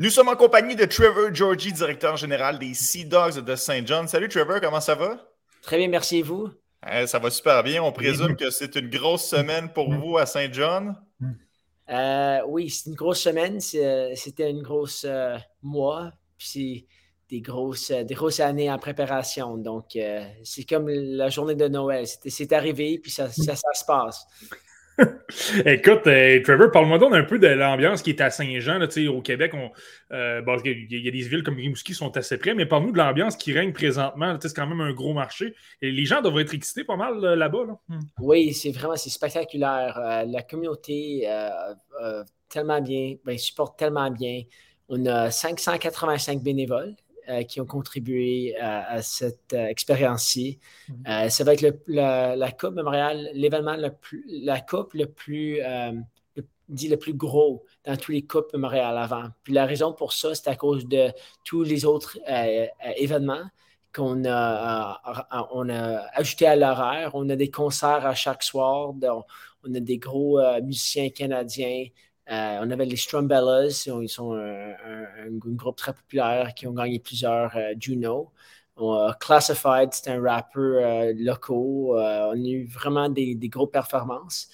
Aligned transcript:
Nous 0.00 0.10
sommes 0.10 0.28
en 0.28 0.36
compagnie 0.36 0.76
de 0.76 0.84
Trevor 0.84 1.34
Georgie, 1.34 1.72
directeur 1.72 2.16
général 2.16 2.60
des 2.60 2.72
Sea 2.72 3.04
Dogs 3.04 3.40
de 3.40 3.56
Saint 3.56 3.84
John. 3.84 4.06
Salut 4.06 4.28
Trevor, 4.28 4.60
comment 4.60 4.80
ça 4.80 4.94
va? 4.94 5.18
Très 5.60 5.76
bien, 5.76 5.88
merci 5.88 6.18
et 6.18 6.22
vous? 6.22 6.50
Eh, 6.88 7.08
ça 7.08 7.18
va 7.18 7.30
super 7.30 7.64
bien. 7.64 7.82
On 7.82 7.90
présume 7.90 8.36
que 8.36 8.48
c'est 8.50 8.76
une 8.76 8.90
grosse 8.90 9.24
semaine 9.24 9.72
pour 9.72 9.92
vous 9.92 10.16
à 10.16 10.24
Saint 10.24 10.52
John. 10.52 10.94
Euh, 11.90 12.38
oui, 12.46 12.70
c'est 12.70 12.90
une 12.90 12.94
grosse 12.94 13.20
semaine. 13.20 13.58
Euh, 13.74 14.12
c'était 14.14 14.48
une 14.48 14.62
grosse 14.62 15.04
euh, 15.04 15.36
mois. 15.64 16.12
Puis 16.38 16.86
des 17.28 17.40
grosses, 17.40 17.90
des 17.90 18.14
grosses 18.14 18.38
années 18.38 18.70
en 18.70 18.78
préparation. 18.78 19.56
Donc, 19.56 19.98
c'est 20.44 20.64
comme 20.64 20.88
la 20.88 21.28
journée 21.28 21.56
de 21.56 21.66
Noël. 21.66 22.06
C'est 22.06 22.52
arrivé, 22.52 23.00
puis 23.02 23.10
ça, 23.10 23.28
ça 23.32 23.56
se 23.56 23.84
passe. 23.84 24.24
Écoute, 25.64 26.06
euh, 26.06 26.42
Trevor, 26.42 26.70
parle-moi 26.72 26.98
donc 26.98 27.14
un 27.14 27.22
peu 27.22 27.38
de 27.38 27.46
l'ambiance 27.46 28.02
qui 28.02 28.10
est 28.10 28.20
à 28.20 28.30
Saint-Jean. 28.30 28.80
Au 29.08 29.22
Québec, 29.22 29.52
euh, 30.12 30.42
il 30.64 31.04
y 31.04 31.08
a 31.08 31.10
des 31.10 31.28
villes 31.28 31.42
comme 31.42 31.56
Rimouski 31.56 31.92
qui 31.92 31.94
sont 31.94 32.16
assez 32.16 32.38
près, 32.38 32.54
mais 32.54 32.66
parle-nous 32.66 32.92
de 32.92 32.98
l'ambiance 32.98 33.36
qui 33.36 33.52
règne 33.52 33.72
présentement. 33.72 34.36
C'est 34.40 34.54
quand 34.54 34.66
même 34.66 34.80
un 34.80 34.92
gros 34.92 35.14
marché. 35.14 35.54
Et 35.80 35.92
les 35.92 36.04
gens 36.04 36.20
devraient 36.20 36.42
être 36.42 36.54
excités 36.54 36.84
pas 36.84 36.96
mal 36.96 37.20
là-bas. 37.20 37.78
Hmm. 37.88 37.98
Oui, 38.20 38.52
c'est 38.52 38.72
vraiment 38.72 38.96
spectaculaire. 38.96 39.98
Euh, 39.98 40.24
la 40.26 40.42
communauté 40.42 41.28
tellement 42.48 42.80
bien, 42.80 43.16
ben, 43.24 43.36
supporte 43.36 43.78
tellement 43.78 44.10
bien. 44.10 44.42
On 44.88 45.04
a 45.06 45.30
585 45.30 46.42
bénévoles. 46.42 46.94
Euh, 47.28 47.42
qui 47.42 47.60
ont 47.60 47.66
contribué 47.66 48.56
à, 48.58 49.02
cette 49.02 49.52
euh, 49.52 49.66
expérience-ci. 49.66 50.58
Mhm. 50.88 50.96
Euh, 51.08 51.28
ça 51.28 51.44
va 51.44 51.52
être 51.52 51.82
la 51.86 52.52
Coupe 52.52 52.72
Memorial, 52.74 53.28
l'événement, 53.34 53.76
la 53.76 54.60
Coupe 54.60 54.94
le 54.94 55.04
plus, 55.04 55.60
dit 56.70 56.88
le 56.88 56.96
plus 56.96 57.12
gros 57.12 57.66
dans 57.84 57.98
tous 57.98 58.12
les 58.12 58.22
Coupes 58.22 58.50
Memorial 58.54 58.96
avant. 58.96 59.24
Puis 59.42 59.52
la 59.52 59.66
raison 59.66 59.92
pour 59.92 60.14
ça, 60.14 60.34
c'est 60.34 60.48
à 60.48 60.56
cause 60.56 60.86
de 60.86 61.08
tous 61.44 61.64
les 61.64 61.84
autres 61.84 62.18
événements 62.96 63.44
qu'on 63.94 64.24
a, 64.26 65.48
on 65.52 65.68
a 65.68 66.06
ajouté 66.14 66.46
à 66.46 66.56
l'horaire. 66.56 67.10
On 67.12 67.28
a 67.28 67.36
des 67.36 67.50
concerts 67.50 68.06
à 68.06 68.14
chaque 68.14 68.42
soir. 68.42 68.94
on 69.64 69.74
a 69.74 69.80
des 69.80 69.98
gros 69.98 70.40
musiciens 70.62 71.10
canadiens. 71.10 71.84
Euh, 72.30 72.58
on 72.62 72.70
avait 72.70 72.84
les 72.84 72.96
Strumbellas, 72.96 73.84
ils 73.86 74.08
sont 74.08 74.34
un, 74.34 75.30
groupe 75.30 75.76
très 75.76 75.94
populaire 75.94 76.52
qui 76.54 76.66
ont 76.66 76.72
gagné 76.72 76.98
plusieurs 76.98 77.56
euh, 77.56 77.74
Juno. 77.78 78.32
Classified, 79.18 79.92
c'est 79.92 80.08
un 80.10 80.22
rappeur 80.22 80.80
euh, 80.84 81.12
local. 81.16 81.56
on 81.56 82.32
a 82.32 82.36
eu 82.36 82.66
vraiment 82.66 83.08
des, 83.08 83.34
des 83.34 83.48
grosses 83.48 83.70
performances. 83.72 84.48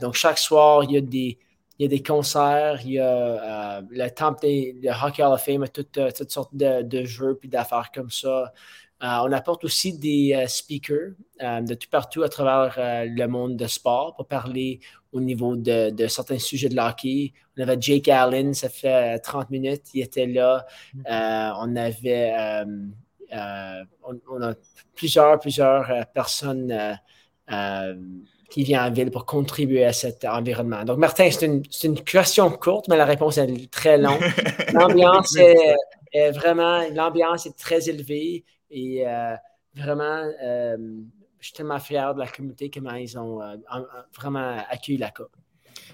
donc, 0.00 0.14
chaque 0.14 0.38
soir, 0.38 0.84
il 0.84 0.92
y 0.92 0.96
a 0.96 1.88
des, 1.88 2.02
concerts, 2.02 2.80
il 2.84 2.92
y 2.92 2.98
a 2.98 3.80
le 3.82 4.08
temple 4.10 4.40
des 4.40 4.90
Hockey 5.02 5.22
Hall 5.22 5.32
of 5.32 5.44
Fame, 5.44 5.68
toutes, 5.68 5.98
toutes 6.16 6.30
sortes 6.30 6.54
de, 6.54 6.82
de 6.82 7.04
jeux 7.04 7.38
et 7.42 7.48
d'affaires 7.48 7.90
comme 7.94 8.10
ça. 8.10 8.52
On 9.06 9.32
apporte 9.32 9.64
aussi 9.64 9.98
des 9.98 10.44
speakers 10.48 11.12
de 11.40 11.74
tout 11.74 11.88
partout 11.90 12.22
à 12.22 12.28
travers 12.28 12.74
le 12.78 13.26
monde 13.26 13.56
de 13.56 13.66
sport 13.66 14.14
pour 14.16 14.26
parler 14.26 14.80
au 15.14 15.20
niveau 15.20 15.54
de, 15.56 16.06
certains 16.08 16.38
sujets 16.38 16.68
de 16.68 16.78
hockey. 16.78 17.32
On 17.56 17.62
avait 17.62 17.76
Jake 17.80 18.08
Allen, 18.08 18.52
ça 18.52 18.68
fait 18.68 19.18
30 19.20 19.48
minutes, 19.48 19.94
il 19.94 20.02
était 20.02 20.26
là. 20.26 20.66
Mm. 20.92 21.00
Euh, 21.08 21.50
on 21.60 21.76
avait 21.76 22.34
euh, 22.38 22.64
euh, 23.32 23.84
on, 24.28 24.42
a 24.42 24.54
plusieurs, 24.94 25.38
plusieurs 25.38 26.06
personnes 26.12 26.98
qui 28.50 28.64
viennent 28.64 28.80
en 28.80 28.90
ville 28.90 29.10
pour 29.10 29.24
contribuer 29.24 29.84
à 29.84 29.92
cet 29.92 30.24
environnement. 30.24 30.84
Donc, 30.84 30.98
Martin, 30.98 31.30
c'est 31.30 31.46
une, 31.46 31.62
une, 31.84 32.00
question 32.00 32.50
courte, 32.50 32.88
mais 32.88 32.96
la 32.96 33.04
réponse 33.04 33.38
est 33.38 33.70
très 33.70 33.98
longue. 33.98 34.20
L'ambiance 34.72 35.36
est, 35.36 36.30
vraiment, 36.32 36.82
l'ambiance 36.92 37.46
est 37.46 37.56
très 37.56 37.88
élevée 37.88 38.44
et 38.74 39.04
vraiment 39.74 40.30
je 41.44 41.48
suis 41.48 41.56
tellement 41.56 41.78
fier 41.78 42.14
de 42.14 42.20
la 42.20 42.26
communauté, 42.26 42.70
comment 42.70 42.94
ils 42.94 43.18
ont 43.18 43.42
euh, 43.42 43.56
vraiment 44.16 44.64
accueilli 44.70 44.96
la 44.96 45.10
Coupe. 45.10 45.36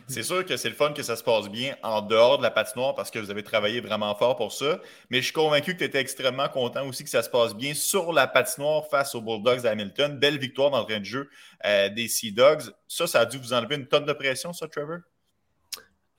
C'est 0.06 0.22
sûr 0.22 0.44
que 0.44 0.56
c'est 0.56 0.68
le 0.68 0.76
fun 0.76 0.92
que 0.92 1.02
ça 1.02 1.16
se 1.16 1.24
passe 1.24 1.48
bien 1.48 1.74
en 1.82 2.02
dehors 2.02 2.38
de 2.38 2.44
la 2.44 2.52
patinoire 2.52 2.94
parce 2.94 3.10
que 3.10 3.18
vous 3.18 3.30
avez 3.30 3.42
travaillé 3.42 3.80
vraiment 3.80 4.14
fort 4.14 4.36
pour 4.36 4.52
ça. 4.52 4.80
Mais 5.08 5.18
je 5.18 5.24
suis 5.24 5.32
convaincu 5.32 5.72
que 5.72 5.78
tu 5.78 5.84
étais 5.84 6.00
extrêmement 6.00 6.48
content 6.48 6.86
aussi 6.86 7.02
que 7.02 7.10
ça 7.10 7.22
se 7.22 7.30
passe 7.30 7.56
bien 7.56 7.74
sur 7.74 8.12
la 8.12 8.28
patinoire 8.28 8.86
face 8.88 9.14
aux 9.16 9.20
Bulldogs 9.20 9.62
d'Hamilton. 9.62 10.18
Belle 10.18 10.38
victoire 10.38 10.70
dans 10.70 10.80
le 10.80 10.86
train 10.86 11.00
de 11.00 11.04
jeu 11.04 11.28
euh, 11.64 11.88
des 11.88 12.06
Sea 12.06 12.30
Dogs. 12.30 12.72
Ça, 12.86 13.08
ça 13.08 13.20
a 13.20 13.26
dû 13.26 13.38
vous 13.38 13.52
enlever 13.52 13.74
une 13.74 13.88
tonne 13.88 14.04
de 14.04 14.12
pression, 14.12 14.52
ça, 14.52 14.68
Trevor? 14.68 14.98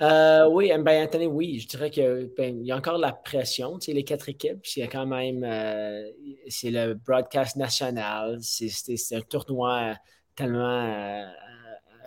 Euh, 0.02 0.48
oui, 0.50 0.72
ben, 0.80 1.06
Anthony, 1.06 1.28
oui, 1.28 1.60
je 1.60 1.68
dirais 1.68 1.92
qu'il 1.92 2.32
ben, 2.36 2.66
y 2.66 2.72
a 2.72 2.78
encore 2.78 2.98
la 2.98 3.14
pression, 3.14 3.78
tu 3.78 3.94
les 3.94 4.04
quatre 4.04 4.30
équipes, 4.30 4.66
il 4.76 4.84
a 4.84 4.88
quand 4.88 5.06
même, 5.06 5.44
euh, 5.44 6.10
c'est 6.48 6.72
le 6.72 6.96
broadcast 6.96 7.56
national, 7.56 8.40
c'est 8.42 9.16
un 9.16 9.22
tournoi 9.22 9.94
tellement 10.36 10.86
euh, 10.86 11.24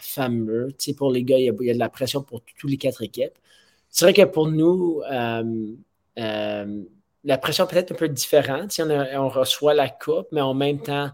fameux, 0.00 0.72
tu 0.77 0.93
pour 0.94 1.12
les 1.12 1.22
gars, 1.22 1.38
il 1.38 1.44
y, 1.44 1.49
a, 1.49 1.75
de 1.75 1.78
la 1.78 1.88
pression 1.88 2.21
pour 2.22 2.43
toutes 2.43 2.71
les 2.71 2.78
quatre 2.78 3.03
équipes. 3.03 3.38
C'est 3.91 4.06
vrai 4.06 4.12
que 4.12 4.25
pour 4.25 4.49
nous, 4.49 5.00
la 6.16 7.38
pression 7.38 7.66
peut 7.69 7.76
être 7.76 7.93
un 7.93 7.94
peu 7.94 8.09
différente, 8.09 8.75
on, 8.81 8.91
on 8.91 9.28
reçoit 9.28 9.75
la 9.75 9.88
coupe, 9.88 10.26
mais 10.32 10.41
en 10.41 10.55
même 10.55 10.81
temps, 10.81 11.11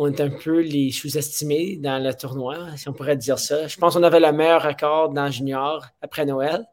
on 0.00 0.06
est 0.06 0.20
un 0.20 0.30
peu 0.30 0.60
les 0.60 0.92
sous-estimés 0.92 1.76
dans 1.76 2.00
le 2.00 2.14
tournoi, 2.14 2.76
si 2.76 2.88
on 2.88 2.92
pourrait 2.92 3.16
dire 3.16 3.40
ça. 3.40 3.66
Je 3.66 3.76
pense 3.76 3.94
qu'on 3.94 4.04
avait 4.04 4.20
le 4.20 4.30
meilleur 4.30 4.62
record 4.62 5.10
dans 5.10 5.28
junior 5.28 5.84
après 6.00 6.24
Noël. 6.24 6.64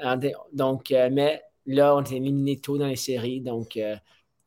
Euh, 0.00 0.16
donc, 0.52 0.90
euh, 0.90 1.08
mais 1.10 1.40
là, 1.66 1.94
on 1.94 2.02
était 2.02 2.16
éliminé 2.16 2.58
tôt 2.58 2.76
dans 2.76 2.88
les 2.88 2.96
séries, 2.96 3.40
donc 3.40 3.76
euh, 3.76 3.94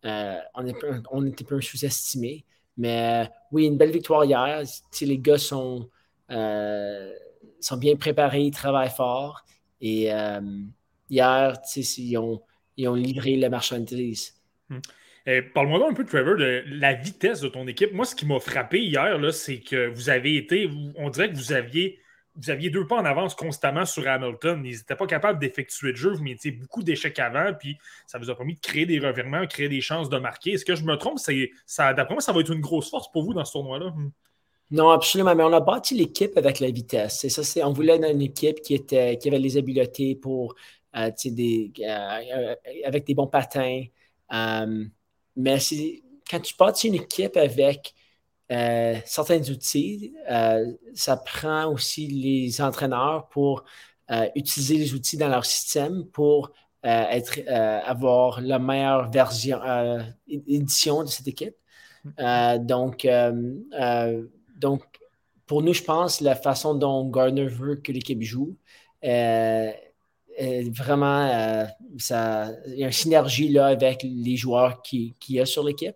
on, 0.04 0.66
est, 0.66 0.72
était 0.72 1.46
un 1.46 1.48
peu 1.48 1.62
sous-estimés. 1.62 2.44
Mais 2.76 3.32
oui, 3.54 3.66
une 3.66 3.78
belle 3.78 3.92
victoire 3.92 4.26
hier. 4.26 4.62
les 5.02 5.20
gars 5.20 5.38
sont, 5.38 5.90
bien 6.28 7.96
préparés, 7.96 8.42
ils 8.42 8.52
travaillent 8.52 8.90
fort. 8.90 9.46
Et 9.80 10.12
hier, 11.10 11.62
ils 11.98 12.18
ont, 12.18 12.42
ils 12.76 12.90
ont 12.90 12.96
livré 12.96 13.38
la 13.38 13.50
marchandise. 13.50 14.36
Hmm. 14.68 14.80
Euh, 15.28 15.42
parle-moi 15.54 15.90
un 15.90 15.94
peu, 15.94 16.06
Trevor, 16.06 16.38
de 16.38 16.64
la 16.68 16.94
vitesse 16.94 17.42
de 17.42 17.50
ton 17.50 17.68
équipe. 17.68 17.92
Moi, 17.94 18.06
ce 18.06 18.16
qui 18.16 18.26
m'a 18.26 18.40
frappé 18.40 18.82
hier, 18.82 19.20
c'est 19.34 19.60
que 19.60 19.88
vous 19.88 20.10
avez 20.10 20.38
été, 20.38 20.70
on 20.96 21.10
dirait 21.10 21.30
que 21.30 21.36
vous 21.36 21.52
aviez, 21.52 22.00
vous 22.36 22.50
aviez 22.50 22.70
deux 22.70 22.88
pas 22.88 22.96
en 22.96 23.04
avance 23.04 23.36
constamment 23.36 23.86
sur 23.86 24.08
Hamilton. 24.08 24.62
Ils 24.64 24.78
n'étaient 24.78 24.96
pas 24.96 25.08
capables 25.08 25.40
d'effectuer 25.40 25.90
le 25.90 25.96
jeu. 25.98 26.12
Vous 26.12 26.24
mettiez 26.24 26.52
beaucoup 26.52 26.82
d'échecs 26.82 27.20
avant, 27.20 27.52
puis 27.54 27.78
ça 28.06 28.20
vous 28.20 28.30
a 28.30 28.36
permis 28.36 28.56
de 28.56 28.62
créer 28.62 28.86
des 28.86 29.00
revirements, 29.00 29.46
créer 29.48 29.68
des 29.68 29.82
chances 29.82 30.10
de 30.10 30.18
marquer. 30.18 30.54
Est-ce 30.54 30.64
que 30.64 30.76
je 30.76 30.84
me 30.84 30.96
trompe? 30.96 31.18
D'après 31.78 32.14
moi, 32.14 32.22
ça 32.22 32.32
va 32.32 32.40
être 32.40 32.54
une 32.54 32.62
grosse 32.62 32.90
force 32.90 33.12
pour 33.12 33.24
vous 33.24 33.34
dans 33.34 33.44
ce 33.44 33.52
tournoi-là. 33.52 33.88
Hmm. 33.88 34.12
Non, 34.72 34.92
absolument. 34.92 35.36
Mais 35.36 35.44
on 35.44 35.54
a 35.54 35.60
bâti 35.60 35.96
l'équipe 35.96 36.38
avec 36.38 36.62
la 36.62 36.72
vitesse. 36.72 37.20
C'est 37.20 37.30
ça, 37.30 37.68
on 37.68 37.74
voulait 37.74 37.98
une 37.98 38.22
équipe 38.22 38.62
qui, 38.62 38.76
était, 38.76 39.18
qui 39.18 39.28
avait 39.28 39.40
les 39.40 39.58
habiletés 39.58 40.16
pour, 40.16 40.56
euh, 40.96 41.12
des, 41.26 41.72
euh, 41.82 42.56
avec 42.86 43.06
des 43.06 43.14
bons 43.14 43.28
patins. 43.28 43.84
Mais 45.38 45.59
quand 46.30 46.40
tu 46.40 46.56
bâtis 46.58 46.88
une 46.88 46.96
équipe 46.96 47.38
avec 47.38 47.94
euh, 48.52 48.96
certains 49.06 49.42
outils, 49.50 50.14
euh, 50.30 50.66
ça 50.94 51.18
prend 51.18 51.72
aussi 51.72 52.08
les 52.08 52.62
entraîneurs 52.62 53.28
pour 53.30 53.64
euh, 54.12 54.28
utiliser 54.36 54.78
les 54.78 54.94
outils 54.94 55.18
dans 55.18 55.28
leur 55.28 55.46
système 55.46 56.06
pour 56.06 56.52
être, 56.84 57.40
avoir 57.86 58.40
la 58.40 58.59
meilleure 58.59 59.12
version, 59.12 59.59
édition 60.28 61.03
de 61.03 61.09
cette 61.09 61.28
équipe. 61.28 61.56
donc, 62.59 63.06
donc, 64.56 64.84
pour 65.48 65.64
nous, 65.64 65.74
je 65.74 65.84
pense, 65.84 66.22
la 66.22 66.36
façon 66.36 66.75
dont 66.75 67.09
Gardner 67.09 67.48
veut 67.48 67.75
que 67.75 67.92
l'équipe 67.92 68.22
joue, 68.22 68.56
vraiment, 70.72 71.28
euh, 71.28 71.66
ça, 71.98 72.51
il 72.68 72.80
y 72.80 72.84
a 72.84 72.88
une 72.88 72.92
synergie 72.92 73.50
là 73.50 73.68
avec 73.68 74.04
les 74.04 74.38
joueurs 74.38 74.81
qu'il 74.81 75.13
qui 75.16 75.34
y 75.34 75.39
a 75.39 75.45
sur 75.45 75.63
l'équipe. 75.63 75.95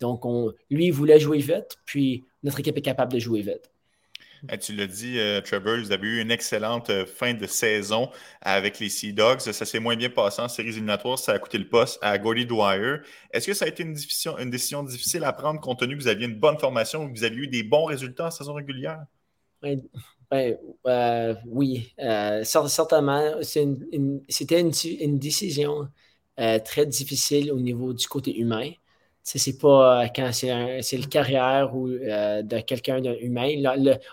Donc, 0.00 0.24
on, 0.24 0.52
lui, 0.70 0.86
il 0.86 0.92
voulait 0.92 1.18
jouer 1.18 1.38
vite, 1.38 1.76
puis 1.84 2.24
notre 2.42 2.60
équipe 2.60 2.76
est 2.76 2.82
capable 2.82 3.12
de 3.12 3.18
jouer 3.18 3.42
vite. 3.42 3.70
Tu 4.60 4.72
l'as 4.72 4.86
dit, 4.86 5.18
euh, 5.18 5.40
Trevor, 5.40 5.78
vous 5.78 5.90
avez 5.90 6.06
eu 6.06 6.20
une 6.20 6.30
excellente 6.30 6.90
euh, 6.90 7.06
fin 7.06 7.34
de 7.34 7.46
saison 7.46 8.08
avec 8.40 8.78
les 8.78 8.88
Sea 8.88 9.12
Dogs. 9.12 9.40
Ça 9.40 9.52
s'est 9.52 9.80
moins 9.80 9.96
bien 9.96 10.10
passé 10.10 10.40
en 10.40 10.48
séries 10.48 10.68
éliminatoires. 10.68 11.18
Ça 11.18 11.32
a 11.32 11.38
coûté 11.40 11.58
le 11.58 11.68
poste 11.68 11.98
à 12.02 12.16
Gordy 12.18 12.46
Dwyer. 12.46 12.98
Est-ce 13.32 13.48
que 13.48 13.54
ça 13.54 13.64
a 13.64 13.68
été 13.68 13.82
une 13.82 13.94
décision, 13.94 14.38
une 14.38 14.50
décision 14.50 14.84
difficile 14.84 15.24
à 15.24 15.32
prendre 15.32 15.60
compte 15.60 15.80
tenu 15.80 15.96
que 15.96 16.02
vous 16.02 16.08
aviez 16.08 16.26
une 16.28 16.38
bonne 16.38 16.58
formation, 16.58 17.08
que 17.08 17.18
vous 17.18 17.24
aviez 17.24 17.38
eu 17.38 17.48
des 17.48 17.64
bons 17.64 17.86
résultats 17.86 18.26
en 18.26 18.30
saison 18.30 18.54
régulière? 18.54 19.00
Ben, 20.30 20.58
euh, 20.86 21.34
oui, 21.46 21.94
euh, 22.00 22.44
certainement. 22.44 23.32
C'était 23.42 24.60
une, 24.60 25.18
décision 25.18 25.88
euh, 26.38 26.58
très 26.58 26.84
difficile 26.84 27.50
au 27.50 27.58
niveau 27.58 27.94
du 27.94 28.06
côté 28.06 28.36
humain. 28.36 28.70
C'est 29.22 29.58
pas 29.58 30.08
quand 30.08 30.30
c'est 30.32 30.96
le 30.96 31.06
carrière 31.06 31.74
ou 31.74 31.88
de 31.88 32.60
quelqu'un 32.60 33.00
d'humain. 33.00 33.54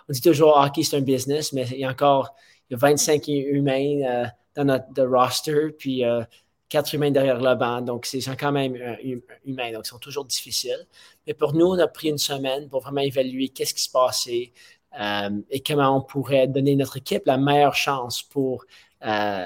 On 0.10 0.12
dit 0.14 0.22
toujours 0.22 0.58
hockey, 0.58 0.84
c'est 0.84 0.98
un 0.98 1.02
business, 1.02 1.54
mais 1.54 1.66
il 1.72 1.80
y 1.80 1.86
a 1.86 1.90
encore 1.90 2.36
il 2.70 2.74
y 2.74 2.76
a 2.76 2.78
25 2.80 3.28
humains 3.28 4.28
dans 4.56 4.66
notre 4.66 5.04
roster. 5.04 5.70
Puis 5.78 6.04
quatre 6.70 6.94
humains 6.94 7.12
derrière 7.12 7.40
le 7.40 7.56
banc. 7.56 7.82
Donc, 7.82 8.06
c'est 8.06 8.20
quand 8.38 8.52
même 8.52 8.76
euh, 8.76 9.20
humains. 9.46 9.72
Donc, 9.72 9.86
ils 9.86 9.90
sont 9.90 10.00
toujours 10.00 10.26
difficiles. 10.26 10.86
Mais 11.28 11.34
pour 11.34 11.54
nous, 11.54 11.68
on 11.68 11.80
a 11.80 11.88
pris 11.88 12.10
une 12.10 12.18
semaine 12.18 12.68
pour 12.70 12.82
vraiment 12.82 13.02
évaluer 13.02 13.50
qu'est-ce 13.50 13.74
qui 13.74 13.84
se 13.84 13.90
passait 13.90 14.52
et 15.50 15.60
comment 15.62 15.98
on 15.98 16.02
pourrait 16.02 16.48
donner 16.48 16.76
notre 16.76 16.98
équipe 16.98 17.24
la 17.26 17.38
meilleure 17.38 17.76
chance 17.76 18.24
pour 18.24 18.66
euh, 19.06 19.46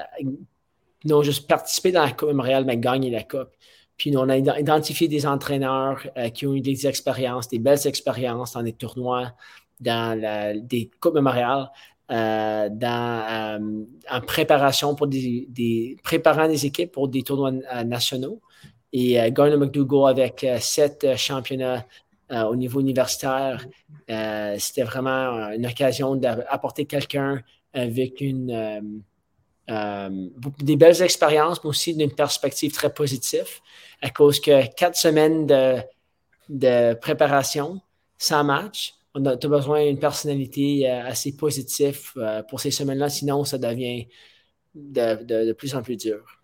non 1.05 1.23
juste 1.23 1.47
participer 1.47 1.91
dans 1.91 2.03
la 2.03 2.11
Coupe 2.11 2.29
Memorial, 2.29 2.65
mais 2.65 2.77
gagner 2.77 3.09
la 3.09 3.23
Coupe. 3.23 3.49
Puis 3.97 4.15
on 4.15 4.29
a 4.29 4.37
identifié 4.37 5.07
des 5.07 5.25
entraîneurs 5.25 6.01
qui 6.33 6.47
ont 6.47 6.53
eu 6.53 6.61
des 6.61 6.87
expériences, 6.87 7.49
des 7.49 7.59
belles 7.59 7.85
expériences 7.85 8.53
dans 8.53 8.63
des 8.63 8.73
tournois, 8.73 9.33
dans 9.81 10.17
des 10.63 10.89
Coupes 11.01 11.15
Memorial, 11.15 11.69
euh, 12.11 12.69
euh, 12.83 13.85
en 14.09 14.21
préparation 14.21 14.95
pour 14.95 15.05
des, 15.05 15.95
préparant 16.03 16.47
des 16.47 16.65
équipes 16.65 16.91
pour 16.91 17.07
des 17.07 17.21
tournois 17.21 17.51
euh, 17.51 17.83
nationaux. 17.83 18.41
Et 18.91 19.19
Garner 19.31 19.55
McDougall 19.55 20.09
avec 20.09 20.43
sept 20.59 21.15
championnats 21.15 21.85
au 22.31 22.55
niveau 22.55 22.79
universitaire, 22.79 23.65
c'était 24.07 24.83
vraiment 24.83 25.49
une 25.51 25.65
occasion 25.65 26.15
d'apporter 26.15 26.85
quelqu'un 26.85 27.41
avec 27.73 28.21
une, 28.21 29.03
des 29.67 30.75
belles 30.75 31.01
expériences, 31.01 31.63
mais 31.63 31.69
aussi 31.69 31.95
d'une 31.95 32.13
perspective 32.13 32.71
très 32.71 32.93
positive, 32.93 33.47
à 34.01 34.09
cause 34.09 34.39
que 34.39 34.67
quatre 34.75 34.95
semaines 34.95 35.47
de, 35.47 35.77
de 36.49 36.93
préparation 36.95 37.81
sans 38.17 38.43
match, 38.43 38.93
on 39.15 39.25
a, 39.25 39.35
besoin 39.35 39.85
d'une 39.85 39.99
personnalité 39.99 40.89
euh, 40.89 41.05
assez 41.05 41.35
positive 41.35 42.11
euh, 42.17 42.43
pour 42.43 42.59
ces 42.59 42.71
semaines-là, 42.71 43.09
sinon 43.09 43.43
ça 43.43 43.57
devient 43.57 44.07
de, 44.75 45.53
plus 45.53 45.75
en 45.75 45.81
plus 45.81 45.97
dur. 45.97 46.38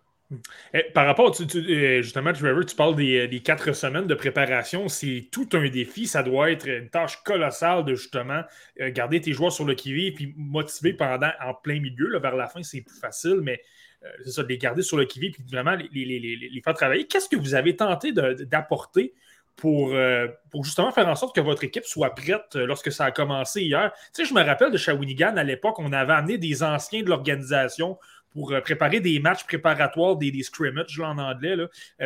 Eh, 0.74 0.82
par 0.92 1.06
rapport, 1.06 1.30
tu, 1.30 1.44
euh, 1.56 2.02
justement, 2.02 2.32
Trevor, 2.32 2.66
tu 2.66 2.74
parles 2.74 2.96
des, 2.96 3.42
quatre 3.44 3.72
semaines 3.72 4.06
de 4.06 4.14
préparation. 4.14 4.88
C'est 4.88 5.28
tout 5.30 5.48
un 5.52 5.68
défi. 5.68 6.06
Ça 6.06 6.22
doit 6.22 6.50
être 6.50 6.68
une 6.68 6.90
tâche 6.90 7.22
colossale 7.22 7.84
de 7.84 7.94
justement 7.94 8.42
garder 8.78 9.20
tes 9.20 9.32
joueurs 9.32 9.52
sur 9.52 9.64
le 9.64 9.74
qui-vive 9.74 10.14
puis 10.14 10.34
motiver 10.36 10.92
pendant 10.92 11.30
en 11.44 11.54
plein 11.54 11.80
milieu. 11.80 12.18
vers 12.18 12.36
la 12.36 12.48
fin, 12.48 12.62
c'est 12.62 12.82
plus 12.82 12.98
facile, 12.98 13.40
mais 13.42 13.60
c'est 14.24 14.30
ça, 14.30 14.42
de 14.42 14.48
les 14.48 14.58
garder 14.58 14.82
sur 14.82 14.96
le 14.96 15.04
qui-vive 15.04 15.32
puis 15.32 15.44
vraiment 15.50 15.76
les, 15.92 16.60
faire 16.62 16.74
travailler. 16.74 17.06
Qu'est-ce 17.06 17.28
que 17.28 17.36
vous 17.36 17.54
avez 17.54 17.76
tenté 17.76 18.12
d'apporter 18.12 19.14
pour, 19.56 19.94
euh, 19.94 20.28
pour 20.50 20.64
justement 20.64 20.92
faire 20.92 21.08
en 21.08 21.14
sorte 21.14 21.34
que 21.34 21.40
votre 21.40 21.64
équipe 21.64 21.84
soit 21.84 22.14
prête 22.14 22.56
euh, 22.56 22.66
lorsque 22.66 22.92
ça 22.92 23.06
a 23.06 23.10
commencé 23.10 23.62
hier? 23.62 23.92
Tu 24.14 24.22
sais, 24.22 24.24
je 24.24 24.34
me 24.34 24.42
rappelle 24.42 24.70
de 24.70 24.76
Shawinigan, 24.76 25.36
à 25.36 25.44
l'époque, 25.44 25.78
on 25.78 25.92
avait 25.92 26.12
amené 26.12 26.38
des 26.38 26.62
anciens 26.62 27.02
de 27.02 27.08
l'organisation 27.08 27.98
pour 28.36 28.52
euh, 28.52 28.60
préparer 28.60 29.00
des 29.00 29.18
matchs 29.18 29.44
préparatoires, 29.44 30.14
des, 30.14 30.42
scrimmages 30.42 31.00
en 31.00 31.16
anglais. 31.16 31.56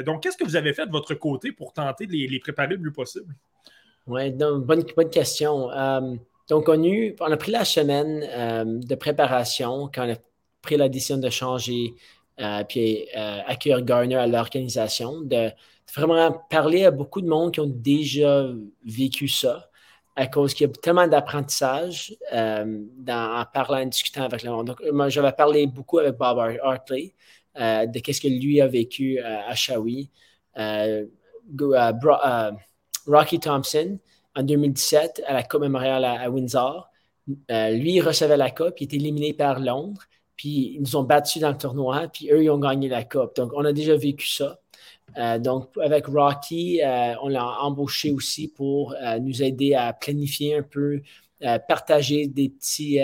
donc, 0.07 0.23
qu'est-ce 0.23 0.37
que 0.37 0.45
vous 0.45 0.55
avez 0.55 0.73
fait 0.73 0.87
de 0.87 0.93
votre 0.93 1.15
côté 1.15 1.51
pour 1.51 1.73
tenter 1.73 2.07
de 2.07 2.13
les, 2.13 2.39
préparer 2.39 2.75
le 2.75 2.79
mieux 2.79 2.93
possible? 2.93 3.35
Oui, 4.07 4.31
bonne, 4.31 4.85
bonne 4.97 5.11
question. 5.11 5.71
donc, 6.49 6.69
on 6.69 7.33
a, 7.33 7.37
pris 7.37 7.51
la 7.51 7.65
semaine 7.65 8.81
de 8.81 8.95
préparation 8.95 9.91
quand 9.93 10.07
on 10.07 10.13
a 10.13 10.17
pris 10.63 10.77
la 10.77 10.89
décision 10.89 11.19
de 11.19 11.31
changer 11.31 11.95
puis 12.69 13.09
accueillir 13.13 13.83
Garner 13.83 14.15
à 14.15 14.29
l'organisation, 14.29 15.21
de 15.23 15.51
vraiment 15.97 16.31
parler 16.49 16.85
à 16.85 16.93
beaucoup 16.93 17.23
de 17.23 17.29
monde 17.29 17.53
qui 17.53 17.61
ont 17.61 17.67
déjà 17.67 18.47
vécu 18.85 19.27
ça, 19.27 19.70
à 20.17 20.27
cause 20.27 20.55
qu'il 20.55 20.67
y 20.67 20.71
a 20.71 20.73
tellement 20.73 21.07
d'apprentissage 21.07 22.15
euh, 22.33 22.83
en 23.09 23.45
parlant, 23.53 23.83
en 23.83 23.87
discutant 23.87 24.25
avec 24.25 24.43
le 24.43 24.51
monde. 24.51 24.67
Donc, 24.69 24.83
moi, 24.93 25.09
j'avais 25.09 25.33
parlé 25.33 25.67
beaucoup 25.67 25.99
avec 25.99 26.17
Bob 26.17 26.39
Hartley 26.63 27.15
euh, 27.59 27.87
de 27.87 27.99
qu'est-ce 28.01 28.21
que 28.21 28.29
lui 28.29 28.61
a 28.61 28.67
vécu 28.67 29.19
euh, 29.19 29.41
à 29.47 29.55
Shawi. 29.55 30.11
Rocky 33.07 33.41
Thompson, 33.41 33.99
en 34.35 34.43
2017, 34.43 35.23
à 35.27 35.33
la 35.33 35.43
Coupe 35.43 35.63
mémoriale 35.63 36.05
à, 36.05 36.31
Windsor, 36.31 36.91
lui, 37.27 37.95
il 37.95 38.03
recevait 38.03 38.37
la 38.37 38.51
Coupe, 38.51 38.81
il 38.81 38.85
était 38.85 38.97
éliminé 38.97 39.33
par 39.33 39.59
Londres, 39.59 40.03
puis 40.37 40.75
ils 40.75 40.81
nous 40.81 40.97
ont 40.97 41.03
battus 41.03 41.41
dans 41.41 41.51
le 41.51 41.57
tournoi, 41.57 42.09
puis 42.09 42.31
eux, 42.31 42.43
ils 42.45 42.51
ont 42.51 42.59
gagné 42.59 42.89
la 42.89 43.05
Coupe. 43.05 43.37
Donc, 43.37 43.53
on 43.55 43.65
a 43.65 43.73
déjà 43.73 43.97
vécu 43.97 44.27
ça. 44.29 44.60
Euh, 45.19 45.39
donc, 45.39 45.71
avec 45.83 46.07
Rocky, 46.07 46.83
euh, 46.83 47.15
on 47.23 47.29
l'a 47.29 47.45
embauché 47.63 48.13
aussi 48.13 48.49
pour 48.49 48.95
euh, 48.95 49.19
nous 49.19 49.43
aider 49.43 49.75
à 49.75 49.93
planifier 49.93 50.57
un 50.57 50.63
peu, 50.63 51.03
partager 51.69 52.27
des 52.27 52.51
petits, 52.51 52.99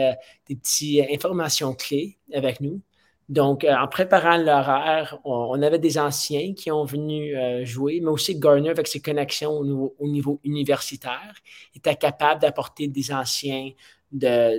des 0.46 0.56
petits 0.56 1.02
informations 1.10 1.72
clés 1.72 2.18
avec 2.34 2.60
nous. 2.60 2.82
Donc, 3.30 3.64
en 3.64 3.88
préparant 3.88 4.36
l'horaire, 4.36 5.18
on, 5.24 5.62
avait 5.62 5.78
des 5.78 5.98
anciens 5.98 6.52
qui 6.52 6.70
ont 6.70 6.84
venu 6.84 7.34
jouer, 7.64 7.98
mais 8.02 8.10
aussi 8.10 8.38
Garner, 8.38 8.68
avec 8.68 8.88
ses 8.88 9.00
connexions 9.00 9.56
au 9.98 10.06
niveau, 10.06 10.38
universitaire, 10.44 11.34
était 11.74 11.96
capable 11.96 12.42
d'apporter 12.42 12.88
des 12.88 13.10
anciens 13.10 13.70
de, 14.12 14.58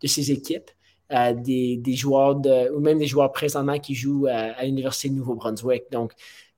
de 0.00 0.06
ses 0.06 0.30
équipes 0.30 0.70
des, 1.10 1.94
joueurs 1.94 2.36
de, 2.36 2.70
ou 2.74 2.80
même 2.80 2.98
des 2.98 3.06
joueurs 3.06 3.32
présentement 3.32 3.78
qui 3.78 3.94
jouent 3.94 4.26
à, 4.26 4.64
l'Université 4.64 5.08
de 5.08 5.14
Nouveau-Brunswick. 5.14 5.84
Donc, 5.90 6.12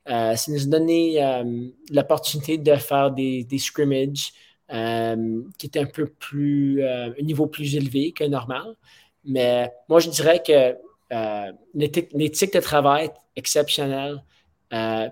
euh, 0.08 0.36
ça 0.36 0.52
nous 0.52 0.62
a 0.62 0.66
donné 0.66 1.22
euh, 1.22 1.68
l'opportunité 1.90 2.58
de 2.58 2.74
faire 2.76 3.10
des, 3.10 3.46
scrimmages 3.58 4.32
euh, 4.72 5.42
qui 5.58 5.66
étaient 5.66 5.80
un 5.80 5.86
peu 5.86 6.06
plus, 6.06 6.82
un 6.84 7.22
niveau 7.22 7.46
plus 7.46 7.74
élevé 7.76 8.12
que 8.12 8.24
normal. 8.24 8.76
Mais 9.24 9.72
moi, 9.88 10.00
je 10.00 10.10
dirais 10.10 10.42
que 10.46 10.76
l'éthique 11.74 12.52
de 12.52 12.60
travail 12.60 13.06
est 13.06 13.14
exceptionnelle. 13.36 14.22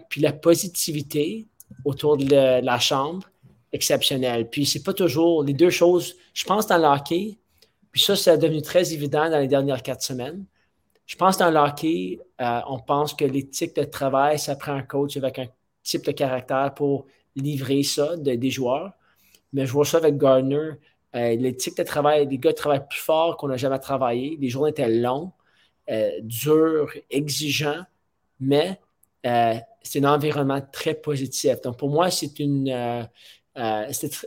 puis 0.09 0.21
la 0.21 0.33
positivité 0.33 1.47
autour 1.85 2.17
de, 2.17 2.61
la 2.65 2.79
chambre, 2.79 3.29
exceptionnelle. 3.73 4.49
Puis 4.49 4.65
c'est 4.67 4.83
pas 4.83 4.95
toujours 4.95 5.43
les 5.43 5.53
deux 5.53 5.71
choses. 5.71 6.15
Je 6.33 6.45
pense 6.45 6.67
dans 6.67 6.79
le 6.79 6.85
hockey, 6.85 7.37
puis 7.95 8.03
ça, 8.03 8.17
c'est 8.17 8.37
devenu 8.39 8.61
très 8.61 8.93
évident 8.93 9.31
dans 9.31 9.39
les 9.39 9.47
dernières 9.47 9.81
quatre 9.81 10.03
semaines. 10.03 10.45
Je 11.07 11.15
pense 11.15 11.39
dans 11.39 11.49
le 11.49 11.59
hockey, 11.59 12.19
euh, 12.41 12.61
on 12.67 12.81
pense 12.81 13.15
que 13.15 13.25
l'éthique 13.25 13.77
de 13.77 13.85
travail, 13.85 14.37
ça 14.37 14.57
prend 14.57 14.73
un 14.73 14.83
coach 14.83 15.17
avec 15.17 15.39
un 15.39 15.47
type 15.85 16.05
de 16.05 16.11
caractère 16.11 16.75
pour 16.75 17.07
livrer 17.37 17.85
ça 17.85 18.17
des 18.17 18.51
joueurs. 18.51 18.95
Mais 19.53 19.65
je 19.65 19.71
vois 19.71 19.85
ça 19.85 19.99
avec 19.99 20.17
Gardner. 20.17 20.71
Euh, 21.15 21.37
l'éthique 21.37 21.77
de 21.77 21.85
travail, 21.85 22.27
les 22.27 22.37
gars 22.37 22.53
travaillent 22.53 22.89
plus 22.89 22.99
fort 22.99 23.37
qu'on 23.37 23.47
n'a 23.47 23.57
jamais 23.57 23.79
travaillé. 23.79 24.37
Les 24.41 24.49
journées 24.49 24.71
étaient 24.71 24.89
longs, 24.89 25.31
euh, 25.89 26.11
durs, 26.21 26.93
exigeants, 27.11 27.85
mais 28.41 28.81
c'est 29.23 30.05
un 30.05 30.13
environnement 30.13 30.61
très 30.73 30.95
positif. 30.95 31.61
Donc 31.61 31.79
pour 31.79 31.91
moi, 31.91 32.11
c'est 32.11 32.41
une 32.41 33.09
euh, 33.57 33.87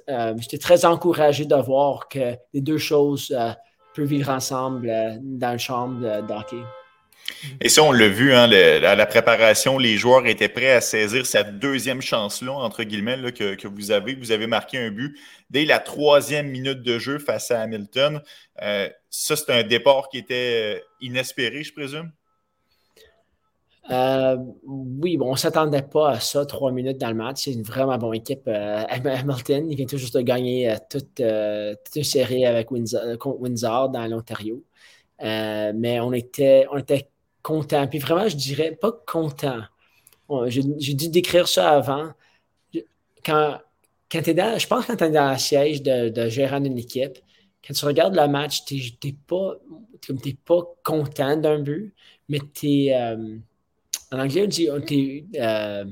euh, 0.09 0.35
j'étais 0.39 0.57
très 0.57 0.85
encouragé 0.85 1.45
de 1.45 1.55
voir 1.55 2.07
que 2.07 2.35
les 2.53 2.61
deux 2.61 2.77
choses 2.77 3.35
euh, 3.37 3.51
peuvent 3.93 4.05
vivre 4.05 4.29
ensemble 4.29 4.89
dans 5.21 5.51
une 5.51 5.59
chambre 5.59 6.21
d'hockey. 6.21 6.61
Et 7.59 7.67
ça, 7.67 7.83
on 7.83 7.91
l'a 7.91 8.07
vu, 8.07 8.33
hein, 8.33 8.49
à 8.49 8.95
la 8.95 9.05
préparation, 9.05 9.77
les 9.77 9.97
joueurs 9.97 10.25
étaient 10.27 10.47
prêts 10.47 10.71
à 10.71 10.79
saisir 10.79 11.25
cette 11.25 11.59
deuxième 11.59 12.01
chance-là, 12.01 12.53
entre 12.53 12.83
guillemets, 12.83 13.33
que, 13.33 13.67
vous 13.67 13.91
avez. 13.91 14.15
Vous 14.15 14.31
avez 14.31 14.47
marqué 14.47 14.77
un 14.77 14.91
but 14.91 15.17
dès 15.49 15.65
la 15.65 15.79
troisième 15.79 16.47
minute 16.47 16.81
de 16.83 16.99
jeu 16.99 17.19
face 17.19 17.51
à 17.51 17.61
Hamilton. 17.61 18.21
ça, 18.57 19.35
c'est 19.35 19.49
un 19.49 19.63
départ 19.63 20.07
qui 20.09 20.19
était 20.19 20.81
inespéré, 21.01 21.63
je 21.63 21.73
présume? 21.73 22.11
Euh, 23.89 24.37
oui, 24.63 25.17
bon, 25.17 25.29
on 25.29 25.31
ne 25.31 25.37
s'attendait 25.37 25.81
pas 25.81 26.11
à 26.11 26.19
ça, 26.19 26.45
trois 26.45 26.71
minutes 26.71 26.97
dans 26.97 27.09
le 27.09 27.15
match. 27.15 27.43
C'est 27.43 27.53
une 27.53 27.63
vraiment 27.63 27.97
bonne 27.97 28.15
équipe. 28.15 28.47
Euh, 28.47 28.83
Hamilton, 28.89 29.69
il 29.69 29.77
vient 29.77 29.85
tout 29.85 29.97
juste 29.97 30.15
de 30.15 30.21
gagner 30.21 30.71
euh, 30.71 30.75
toute, 30.89 31.19
une 31.95 32.03
série 32.03 32.45
avec 32.45 32.71
Windsor, 32.71 33.17
contre 33.17 33.39
Windsor 33.39 33.89
dans 33.89 34.05
l'Ontario. 34.07 34.63
mais 35.21 35.99
on 36.01 36.13
était, 36.13 36.67
on 36.71 36.77
était 36.77 37.09
content. 37.41 37.87
Puis 37.87 37.99
vraiment, 37.99 38.27
je 38.27 38.35
dirais 38.35 38.71
pas 38.75 38.91
content. 39.07 39.61
J'ai 40.47 40.93
dû 40.93 41.09
décrire 41.09 41.47
ça 41.47 41.71
avant. 41.71 42.11
Quand, 43.25 43.59
es 44.13 44.59
je 44.59 44.67
pense 44.67 44.85
que 44.85 44.91
quand 44.91 44.97
tu 44.97 45.03
es 45.05 45.09
dans 45.11 45.31
le 45.31 45.37
siège 45.37 45.81
de, 45.81 46.09
de 46.09 46.29
gérant 46.29 46.59
d'une 46.59 46.77
équipe, 46.77 47.17
quand 47.65 47.73
tu 47.73 47.85
regardes 47.85 48.15
le 48.15 48.27
match, 48.27 48.63
tu 48.65 48.75
n'es 49.03 49.15
pas, 49.27 49.55
pas 50.45 50.61
content 50.83 51.37
d'un 51.37 51.59
but, 51.59 51.93
mais 52.29 52.39
tu 52.53 52.87
es 52.87 53.15
en 54.11 54.19
anglais, 54.19 54.43
on 54.43 54.47
dit, 54.47 54.69
on 54.71 54.81
euh, 55.39 55.85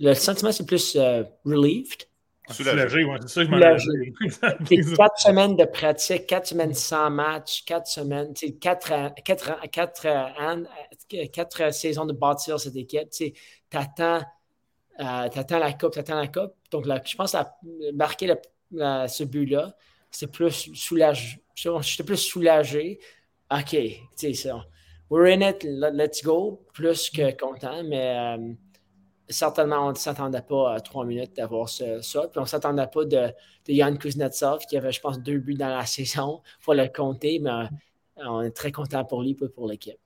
le 0.00 0.14
sentiment, 0.14 0.52
c'est 0.52 0.66
plus 0.66 0.96
euh, 0.96 1.22
relieved. 1.44 2.04
Soulagé, 2.50 3.04
oui, 3.04 3.18
c'est 3.20 3.28
ça 3.28 3.44
que 3.44 3.46
je 3.46 3.50
m'en 3.50 4.96
quatre 4.96 5.18
semaines 5.18 5.54
de 5.54 5.64
pratique, 5.66 6.26
quatre 6.26 6.46
semaines 6.46 6.72
sans 6.72 7.10
match, 7.10 7.62
quatre 7.66 7.86
semaines, 7.86 8.32
quatre, 8.58 9.12
quatre, 9.22 9.60
quatre, 9.70 10.06
quatre, 11.30 11.74
saisons 11.74 12.06
de 12.06 12.14
bâtir 12.14 12.58
cette 12.58 12.76
équipe. 12.76 13.10
Tu 13.10 13.34
attends, 13.74 14.22
euh, 15.00 15.28
la 15.50 15.72
coupe, 15.74 15.92
tu 15.92 15.98
attends 15.98 16.18
la 16.18 16.28
coupe. 16.28 16.54
Donc, 16.70 16.86
je 17.04 17.16
pense 17.16 17.34
à 17.34 17.54
marquer 17.92 18.34
ce 18.72 19.24
but-là, 19.24 19.76
c'est 20.10 20.32
plus 20.32 20.70
soulagé. 20.72 21.42
J'étais 21.54 22.04
plus 22.04 22.16
soulagé. 22.16 22.98
OK, 23.50 23.70
tu 23.72 23.98
sais, 24.16 24.32
ça 24.32 24.64
we're 25.10 25.26
in 25.26 25.42
it, 25.42 25.64
let's 25.64 26.22
go, 26.22 26.60
plus 26.72 27.10
que 27.10 27.36
content, 27.36 27.82
mais 27.84 28.16
euh, 28.16 28.52
certainement, 29.28 29.88
on 29.88 29.90
ne 29.90 29.96
s'attendait 29.96 30.42
pas 30.42 30.74
à 30.74 30.80
trois 30.80 31.04
minutes 31.04 31.36
d'avoir 31.36 31.68
ça. 31.68 31.84
Puis 32.02 32.38
on 32.38 32.42
ne 32.42 32.46
s'attendait 32.46 32.86
pas 32.92 33.04
de, 33.04 33.26
de 33.28 33.74
Jan 33.74 33.96
Kuznetsov, 33.96 34.60
qui 34.66 34.76
avait, 34.76 34.92
je 34.92 35.00
pense, 35.00 35.20
deux 35.20 35.38
buts 35.38 35.54
dans 35.54 35.68
la 35.68 35.86
saison. 35.86 36.42
Il 36.60 36.64
faut 36.64 36.74
le 36.74 36.88
compter, 36.88 37.38
mais 37.40 37.68
on 38.16 38.42
est 38.42 38.50
très 38.50 38.72
content 38.72 39.04
pour 39.04 39.22
lui 39.22 39.36
et 39.40 39.48
pour 39.48 39.68
l'équipe. 39.68 39.98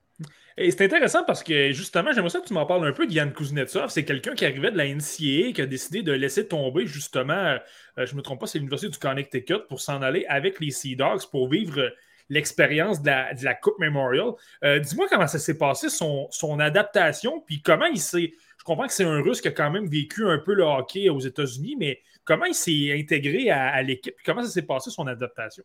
Et 0.59 0.71
c'est 0.71 0.85
intéressant 0.85 1.25
parce 1.25 1.42
que 1.42 1.73
justement, 1.73 2.12
j'aimerais 2.12 2.30
ça 2.30 2.40
que 2.40 2.47
tu 2.47 2.52
m'en 2.52 2.66
parles 2.66 2.87
un 2.87 2.92
peu 2.92 3.06
de 3.06 3.12
Yann 3.12 3.32
Kuznetsov. 3.32 3.88
C'est 3.88 4.04
quelqu'un 4.04 4.35
qui 4.35 4.44
arrivait 4.44 4.71
de 4.71 4.76
la 4.76 4.87
NCAA, 4.87 5.52
qui 5.54 5.62
a 5.62 5.66
décidé 5.66 6.02
de 6.02 6.12
laisser 6.12 6.47
tomber 6.47 6.87
justement, 6.87 7.32
euh, 7.32 7.59
je 7.97 8.12
ne 8.12 8.18
me 8.18 8.23
trompe 8.23 8.40
pas, 8.40 8.47
c'est 8.47 8.59
l'Université 8.59 8.92
du 8.92 8.99
Connecticut 8.99 9.61
pour 9.68 9.80
s'en 9.80 10.02
aller 10.02 10.26
avec 10.28 10.61
les 10.61 10.71
Sea 10.71 10.94
Dogs 10.94 11.30
pour 11.30 11.49
vivre 11.49 11.90
l'expérience 12.29 13.02
de 13.02 13.11
la, 13.45 13.55
Coupe 13.55 13.79
Memorial. 13.79 14.33
Euh, 14.64 14.79
dis-moi 14.79 15.07
comment 15.09 15.26
ça 15.26 15.38
s'est 15.38 15.59
passé, 15.59 15.88
son, 15.88 16.59
adaptation, 16.61 17.41
puis 17.41 17.62
comment 17.62 17.87
il 17.87 18.00
s'est. 18.00 18.33
Je 18.59 18.64
comprends 18.64 18.87
que 18.87 18.93
c'est 18.93 19.05
un 19.05 19.21
Russe 19.23 19.41
qui 19.41 19.49
a 19.49 19.52
quand 19.52 19.71
même 19.71 19.87
vécu 19.87 20.26
un 20.26 20.38
peu 20.38 20.55
le 20.55 20.62
hockey 20.62 21.09
aux 21.09 21.19
États-Unis, 21.19 21.76
mais 21.79 22.00
comment 22.25 22.45
il 22.45 22.55
s'est 22.55 22.93
intégré 22.93 23.50
à, 23.50 23.69
à 23.69 23.83
l'équipe? 23.83 24.14
Comment 24.25 24.43
ça 24.43 24.50
s'est 24.50 24.62
passé, 24.62 24.91
son 24.91 25.07
adaptation? 25.07 25.64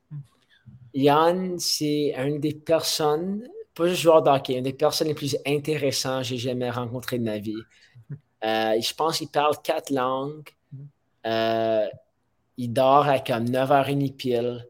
Yann, 0.94 1.60
c'est 1.60 2.14
une 2.18 2.40
des 2.40 2.54
personnes 2.54 3.48
pas 3.78 3.88
juste 3.88 4.02
joueur 4.02 4.24
d'hockey, 4.24 4.56
une 4.56 4.64
des 4.64 4.74
personnes 4.74 5.08
les 5.08 5.14
plus 5.14 5.38
intéressantes 5.46 6.24
que 6.24 6.30
j'ai 6.30 6.38
jamais 6.38 6.70
rencontrées 6.70 7.20
de 7.20 7.24
ma 7.24 7.38
vie. 7.38 7.62
Euh, 8.44 8.82
je 8.82 8.94
pense 8.94 9.20
qu'il 9.20 9.30
parle 9.30 9.56
quatre 9.64 9.92
langues. 9.92 10.50
Euh, 11.26 11.88
il 12.58 12.74
dort 12.74 13.08
à 13.08 13.20
comme 13.20 13.46
9h30 13.46 14.16
pile. 14.16 14.68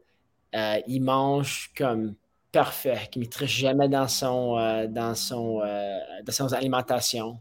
Euh, 0.54 0.80
il 0.86 1.00
mange 1.00 1.70
comme 1.76 2.14
parfait, 2.52 3.08
Il 3.14 3.22
ne 3.22 3.26
triche 3.26 3.58
jamais 3.58 3.88
dans 3.88 4.08
son, 4.08 4.86
dans 4.88 5.14
son, 5.14 5.60
dans 6.24 6.32
son 6.32 6.52
alimentation. 6.52 7.40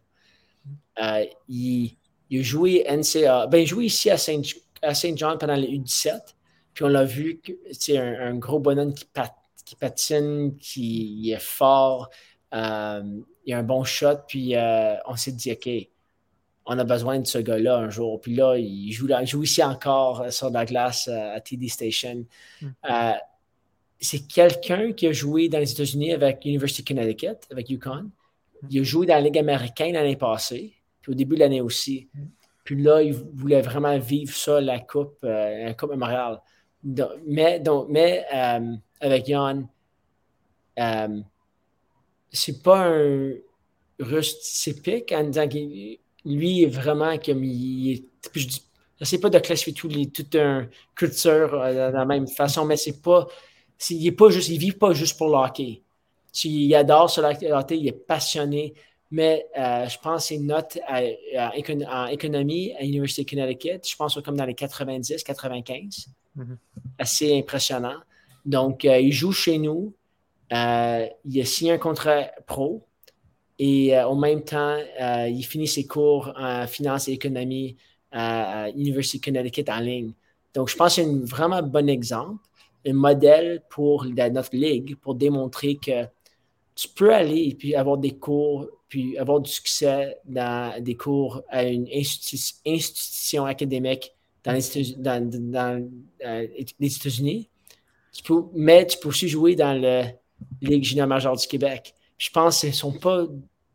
il, 1.48 1.98
il 2.30 2.44
joué 2.44 2.86
NCA. 2.90 3.48
Ben, 3.48 3.60
il 3.60 3.68
joué 3.68 3.86
ici 3.86 4.10
à 4.10 4.18
Saint, 4.18 4.42
John 5.16 5.38
pendant 5.38 5.56
les 5.56 5.68
U17. 5.68 6.36
Puis 6.74 6.84
on 6.84 6.90
l'a 6.90 7.06
vu, 7.06 7.42
c'est 7.72 7.98
un, 7.98 8.36
gros 8.36 8.60
bonhomme 8.60 8.94
qui, 8.94 9.06
qui 9.66 9.76
patine, 9.76 10.56
qui 10.58 11.32
est 11.32 11.42
fort, 11.42 12.10
euh, 12.54 13.04
il 13.46 13.54
a 13.54 13.60
un 13.60 13.64
bon 13.64 13.84
shot, 13.84 14.18
puis 14.28 14.56
euh, 14.56 14.96
on 15.06 15.16
s'est 15.16 15.32
dit, 15.32 15.52
OK, 15.52 15.70
on 16.68 16.78
a 16.78 16.84
besoin 16.84 17.20
de 17.20 17.28
ce 17.28 17.38
gars-là 17.38 17.78
un 17.78 17.90
jour. 17.90 18.22
Puis 18.22 18.36
là, 18.36 18.58
il 18.58 18.92
joue, 18.92 19.08
il 19.08 19.28
joue 19.28 19.44
ici 19.44 19.64
encore 19.64 20.22
euh, 20.22 20.30
sur 20.30 20.50
la 20.50 20.66
glace 20.66 21.08
à 21.08 21.40
TD 21.40 21.68
Station. 21.70 22.26
Hmm. 22.62 22.70
c'est 24.00 24.28
quelqu'un 24.28 24.92
qui 24.92 25.08
a 25.08 25.12
joué 25.12 25.50
dans 25.50 25.60
les 25.60 25.72
États-Unis 25.72 26.14
avec 26.14 26.46
University 26.46 26.82
of 26.82 26.88
Connecticut, 26.88 27.48
avec 27.52 27.70
UConn. 27.70 28.06
Hmm. 28.62 28.68
Il 28.70 28.82
a 28.82 28.84
joué 28.84 29.06
dans 29.06 29.16
la 29.16 29.22
Ligue 29.22 29.40
américaine 29.40 29.94
l'année 29.94 30.18
passée, 30.18 30.74
puis 31.02 31.14
au 31.14 31.16
début 31.16 31.36
de 31.36 31.40
l'année 31.42 31.62
aussi. 31.62 32.10
Hmm. 32.14 32.26
Puis 32.64 32.82
là, 32.82 33.02
il 33.02 33.14
voulait 33.14 33.62
vraiment 33.62 33.98
vivre 33.98 34.36
ça, 34.36 34.60
la 34.60 34.80
Coupe, 34.80 35.20
la 35.24 35.74
Coupe 35.74 35.92
mémoriale. 35.92 36.42
mais 37.26 37.62
donc, 37.62 37.88
mais 37.90 38.26
avec 39.00 39.28
Yann, 39.28 39.68
euh, 40.80 41.22
c'est 42.32 42.62
pas 42.62 42.88
un 42.88 43.32
russe 44.00 44.40
typique 44.40 45.12
en 45.12 45.24
disant 45.24 45.48
qu'il 45.48 46.00
lui 46.28 46.64
est 46.64 46.68
vraiment 46.68 47.18
comme 47.18 47.44
il 47.44 47.92
est. 47.94 48.04
Je 48.34 48.46
ne 49.00 49.06
sais 49.06 49.20
pas 49.20 49.30
de 49.30 49.40
classifier 49.40 49.74
tout 49.74 49.88
les, 49.88 50.10
toute 50.10 50.36
une 50.36 50.70
culture 50.96 51.54
euh, 51.54 51.92
de 51.92 51.96
la 51.96 52.06
même 52.06 52.28
façon, 52.28 52.66
mais 52.66 52.78
c'est 52.78 53.02
pas. 53.02 53.28
il 53.90 54.08
est 54.08 54.12
pas 54.12 54.30
juste, 54.30 54.50
il 54.50 54.58
vit 54.58 54.72
pas 54.72 54.94
juste 54.94 55.18
pour 55.18 55.28
le 55.28 55.36
hockey. 55.36 55.82
Il 56.44 56.76
adore 56.76 57.10
ce 57.10 57.22
hockey, 57.22 57.78
il 57.78 57.88
est 57.88 57.92
passionné, 57.92 58.74
mais 59.10 59.48
euh, 59.58 59.88
je 59.88 59.98
pense 60.00 60.28
ses 60.28 60.38
notes 60.38 60.78
en 60.88 62.08
économie 62.08 62.74
à 62.74 62.84
l'Université 62.84 63.24
de 63.24 63.30
Connecticut, 63.30 63.90
je 63.90 63.96
pense 63.96 64.20
comme 64.22 64.36
dans 64.36 64.46
les 64.46 64.54
90, 64.54 65.24
95. 65.24 66.08
Mm-hmm. 66.38 66.44
Assez 67.00 67.38
impressionnant. 67.38 67.98
Donc, 68.46 68.86
euh, 68.86 69.00
il 69.00 69.12
joue 69.12 69.32
chez 69.32 69.58
nous. 69.58 69.94
Il 70.52 70.56
a 71.42 71.46
signé 71.46 71.74
un 71.74 71.78
contrat 71.78 72.24
pro. 72.46 72.87
Et 73.60 73.98
euh, 73.98 74.08
en 74.08 74.16
même 74.16 74.44
temps, 74.44 74.78
il 75.28 75.44
finit 75.44 75.68
ses 75.68 75.86
cours 75.86 76.32
en 76.38 76.68
finance 76.68 77.08
et 77.08 77.14
économie 77.14 77.76
à 78.12 78.70
l'Université 78.70 79.20
Connecticut 79.20 79.70
en 79.72 79.80
ligne. 79.80 80.12
Donc, 80.54 80.70
je 80.70 80.76
pense 80.76 80.96
que 80.96 81.02
c'est 81.02 81.08
un 81.08 81.20
vraiment 81.24 81.62
bon 81.62 81.90
exemple, 81.90 82.44
un 82.86 82.94
modèle 82.94 83.62
pour 83.70 84.06
notre 84.06 84.56
ligue 84.56 84.96
pour 84.98 85.16
démontrer 85.16 85.76
que 85.76 86.06
tu 86.76 86.88
peux 86.90 87.14
aller 87.14 87.50
et 87.50 87.56
puis 87.56 87.76
avoir 87.76 87.98
des 87.98 88.12
cours, 88.12 88.68
puis 88.88 89.18
avoir 89.18 89.40
du 89.40 89.52
succès 89.52 90.18
dans 90.26 90.82
des 90.82 90.96
cours 90.96 91.42
à 91.50 91.64
une 91.64 91.88
institution 91.92 93.46
académique 93.46 94.14
dans 94.44 94.54
les, 94.54 94.96
dans 94.98 95.90
les 96.80 96.96
États-Unis 96.96 97.50
mais 98.54 98.86
tu 98.88 98.98
peux 98.98 99.10
aussi 99.10 99.28
jouer 99.28 99.56
dans 99.56 99.80
la 99.80 100.12
Ligue 100.62 100.84
junior 100.84 101.08
majeure 101.08 101.36
du 101.36 101.48
Québec. 101.48 101.96
Je 102.18 102.30
pense 102.30 102.62
que 102.62 102.72
ce 102.72 102.78
sont 102.78 102.94
pas, 102.94 103.26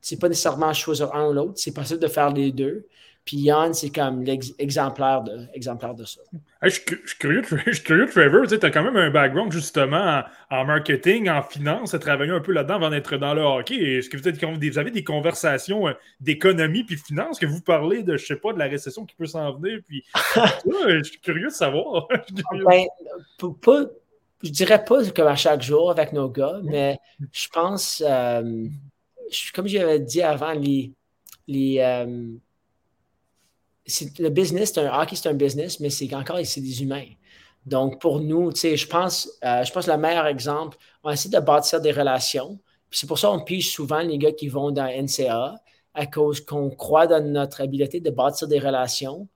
c'est 0.01 0.19
pas 0.19 0.29
nécessairement 0.29 0.73
choisir 0.73 1.15
un 1.15 1.29
ou 1.29 1.33
l'autre, 1.33 1.55
c'est 1.57 1.75
possible 1.75 2.01
de 2.01 2.09
faire 2.09 2.33
les 2.33 2.53
deux. 2.53 2.87
Puis 3.25 3.37
Yann, 3.37 3.73
c'est 3.73 3.91
comme 3.91 4.25
l'exemplaire 4.25 5.23
de, 5.23 5.47
exemplaire 5.55 5.95
de 5.95 6.05
ça. 6.05 6.21
je, 6.63 6.71
suis 6.71 6.85
curieux, 7.21 7.43
je 7.67 7.73
suis 7.73 7.85
curieux, 7.85 8.07
Trevor. 8.07 8.49
Tu 8.49 8.55
as 8.55 8.71
quand 8.71 8.83
même 8.83 8.97
un 8.97 9.11
background 9.11 9.53
justement 9.53 10.23
en, 10.51 10.65
marketing, 10.65 11.29
en 11.29 11.41
finance, 11.43 11.91
tu 11.91 11.97
as 11.97 11.99
travaillé 12.01 12.33
un 12.33 12.41
peu 12.41 12.53
là-dedans 12.53 12.75
avant 12.77 12.91
d'être 12.91 13.17
dans 13.17 13.35
le 13.35 13.43
hockey. 13.43 13.77
Est-ce 13.77 14.11
que 14.11 14.17
vous, 14.17 14.27
êtes, 14.27 14.43
vous, 14.43 14.79
avez 14.79 14.91
des 14.91 15.05
conversations 15.05 15.87
euh, 15.87 15.93
d'économie 16.21 16.83
puis 16.83 16.97
de 16.97 17.01
finance, 17.01 17.39
que 17.39 17.47
vous 17.47 17.61
parlez 17.61 18.03
de, 18.03 18.17
je 18.17 18.27
sais 18.27 18.37
pas, 18.37 18.53
de 18.53 18.59
la 18.59 18.67
récession 18.67 19.07
qui 19.07 19.15
peut 19.15 19.27
s'en 19.27 19.53
venir? 19.53 19.79
Puis, 19.87 20.05
je 20.89 21.03
suis 21.05 21.21
curieux 21.21 21.49
de 21.49 21.53
savoir. 21.53 22.09
ben, 22.67 22.87
pas, 23.61 23.85
je 24.43 24.51
dirais 24.51 24.85
pas 24.85 25.09
comme 25.11 25.29
à 25.29 25.37
chaque 25.37 25.63
jour 25.63 25.91
avec 25.91 26.13
nos 26.13 26.29
gars, 26.29 26.61
mais 26.65 26.99
je 27.33 27.49
pense, 27.49 28.03
euh, 28.05 28.67
comme 29.55 29.67
j'avais 29.67 30.01
dit 30.01 30.23
avant, 30.23 30.53
les, 30.53 30.93
les, 31.47 31.79
euh, 31.79 32.33
le 34.19 34.29
business, 34.29 34.77
un 34.79 35.01
hockey, 35.01 35.17
c'est 35.17 35.29
un 35.29 35.35
business, 35.35 35.81
mais 35.81 35.91
c'est 35.91 36.13
encore 36.15 36.39
c'est 36.45 36.61
des 36.61 36.83
humains. 36.83 37.07
Donc, 37.67 38.01
pour 38.01 38.21
nous, 38.21 38.51
je 38.55 38.87
pense, 38.87 39.31
euh, 39.45 39.63
je 39.65 39.73
pense 39.73 39.87
le 39.87 39.97
meilleur 39.97 40.27
exemple, 40.27 40.77
on 41.05 41.11
essaie 41.11 41.29
de 41.29 41.39
bâtir 41.39 41.81
des 41.81 41.93
relations. 41.93 42.59
C'est 42.91 43.07
pour 43.07 43.19
ça 43.19 43.29
qu'on 43.29 43.45
pige 43.45 43.71
souvent 43.71 44.01
les 44.01 44.19
gars 44.19 44.33
qui 44.33 44.49
vont 44.49 44.73
dans 44.73 44.87
NCA 44.87 45.55
à 45.95 46.07
cause 46.07 46.41
qu'on 46.45 46.71
croit 46.71 47.07
dans 47.07 47.25
notre 47.25 47.61
habileté 47.61 48.01
de 48.01 48.11
bâtir 48.11 48.49
des 48.49 48.59
relations 48.59 49.29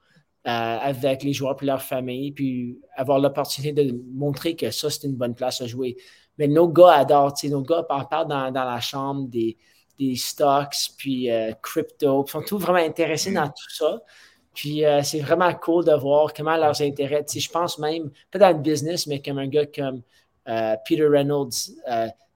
avec 0.46 1.24
les 1.24 1.32
joueurs 1.32 1.56
et 1.60 1.66
leur 1.66 1.82
famille, 1.82 2.30
puis 2.30 2.78
avoir 2.94 3.18
l'opportunité 3.18 3.72
de 3.72 4.00
montrer 4.12 4.54
que 4.54 4.70
ça, 4.70 4.88
c'est 4.88 5.06
une 5.06 5.16
bonne 5.16 5.34
place 5.34 5.60
à 5.60 5.66
jouer. 5.66 5.96
Mais 6.38 6.46
nos 6.46 6.68
gars 6.68 6.92
adorent, 6.92 7.34
nos 7.44 7.62
gars 7.62 7.82
parlent 7.82 8.28
dans, 8.28 8.52
dans 8.52 8.64
la 8.64 8.80
chambre 8.80 9.28
des, 9.28 9.56
des 9.98 10.14
stocks, 10.14 10.76
puis 10.96 11.30
euh, 11.30 11.52
crypto, 11.62 12.24
ils 12.26 12.30
sont 12.30 12.42
tous 12.42 12.58
vraiment 12.58 12.78
intéressés 12.78 13.32
dans 13.32 13.48
tout 13.48 13.70
ça. 13.70 14.00
Puis 14.54 14.84
euh, 14.84 15.02
c'est 15.02 15.20
vraiment 15.20 15.52
cool 15.54 15.84
de 15.84 15.94
voir 15.94 16.32
comment 16.32 16.56
leurs 16.56 16.80
intérêts, 16.80 17.24
je 17.28 17.50
pense 17.50 17.78
même, 17.78 18.10
pas 18.30 18.38
dans 18.38 18.50
le 18.50 18.62
business, 18.62 19.06
mais 19.06 19.20
comme 19.20 19.38
un 19.38 19.48
gars 19.48 19.66
comme 19.66 20.02
Peter 20.86 21.08
Reynolds, 21.08 21.72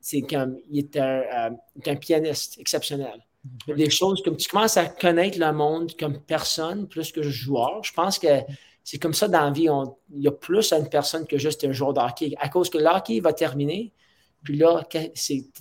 c'est 0.00 0.22
comme, 0.22 0.58
il 0.68 0.80
est 0.80 0.96
un 0.98 1.96
pianiste 1.96 2.58
exceptionnel 2.58 3.24
des 3.66 3.90
choses 3.90 4.22
comme 4.22 4.36
tu 4.36 4.48
commences 4.48 4.76
à 4.76 4.86
connaître 4.86 5.38
le 5.38 5.52
monde 5.52 5.92
comme 5.98 6.20
personne 6.20 6.86
plus 6.88 7.10
que 7.12 7.22
joueur. 7.22 7.82
Je 7.82 7.92
pense 7.92 8.18
que 8.18 8.28
c'est 8.84 8.98
comme 8.98 9.14
ça 9.14 9.28
dans 9.28 9.44
la 9.44 9.50
vie. 9.50 9.68
il 10.10 10.22
y 10.22 10.28
a 10.28 10.32
plus 10.32 10.72
à 10.72 10.78
une 10.78 10.88
personne 10.88 11.26
que 11.26 11.38
juste 11.38 11.64
un 11.64 11.72
joueur 11.72 11.94
de 11.94 12.00
hockey. 12.00 12.34
À 12.38 12.48
cause 12.48 12.70
que 12.70 12.78
l'hockey 12.78 13.20
va 13.20 13.32
terminer, 13.32 13.92
puis 14.42 14.56
là, 14.56 14.82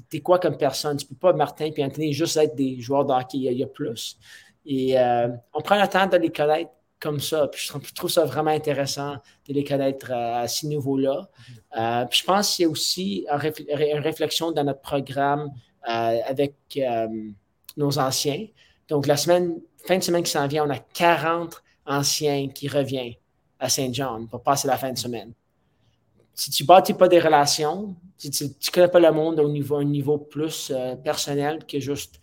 t'es 0.10 0.22
quoi 0.22 0.40
comme 0.40 0.58
personne? 0.58 0.98
Tu 0.98 1.06
peux 1.06 1.16
pas, 1.16 1.34
Martin 1.34 1.70
et 1.76 1.84
Anthony, 1.84 2.14
juste 2.14 2.38
être 2.38 2.56
des 2.56 2.80
joueurs 2.80 3.06
de 3.06 3.14
hockey. 3.14 3.38
Il 3.38 3.54
y 3.54 3.64
a, 3.64 3.68
plus. 3.68 4.18
Et 4.66 4.98
euh, 4.98 5.30
on 5.54 5.62
prend 5.62 5.80
le 5.80 5.88
temps 5.88 6.08
de 6.08 6.18
les 6.18 6.32
connaître 6.32 6.72
comme 7.00 7.20
ça. 7.20 7.48
Puis 7.48 7.70
je 7.72 7.94
trouve 7.94 8.10
ça 8.10 8.26
vraiment 8.26 8.52
intéressant 8.52 9.16
de 9.48 9.54
les 9.54 9.64
connaître 9.64 10.12
à 10.12 10.48
ce 10.48 10.66
niveau-là. 10.66 11.30
Euh, 11.78 12.06
puis 12.06 12.20
je 12.20 12.26
pense 12.26 12.56
qu'il 12.56 12.64
y 12.64 12.66
a 12.66 12.70
aussi 12.70 13.26
une 13.30 14.00
réflexion 14.00 14.52
dans 14.52 14.64
notre 14.64 14.82
programme 14.82 15.50
euh, 15.88 16.20
avec 16.26 16.56
nos 17.80 17.98
anciens. 17.98 18.46
Donc, 18.88 19.08
la 19.08 19.18
semaine, 19.18 19.60
fin 19.86 19.98
de 19.98 20.04
semaine 20.04 20.24
qui 20.24 20.32
s'en 20.32 20.48
vient, 20.48 20.66
on 20.66 20.70
a 20.70 20.80
40 20.80 21.64
anciens 21.86 22.50
qui 22.50 22.68
reviennent 22.68 23.16
à 23.60 23.70
Saint 23.70 23.92
John 23.92 24.28
pour 24.28 24.42
passer 24.44 24.68
la 24.68 24.78
fin 24.78 24.92
de 24.92 24.98
semaine. 24.98 25.34
Si 26.34 26.52
tu 26.52 26.64
ne 26.64 26.68
bâtis 26.68 26.94
pas 26.94 27.08
des 27.08 27.20
relations, 27.20 27.96
si 28.18 28.30
tu 28.30 28.44
ne 28.46 28.72
connais 28.72 28.88
pas 28.88 29.00
le 29.00 29.12
monde 29.12 29.40
au 29.40 29.50
niveau, 29.50 29.78
un 29.78 29.84
niveau 29.84 30.18
plus 30.18 30.72
euh, 30.74 30.96
personnel 30.96 31.66
que 31.66 31.80
juste 31.80 32.20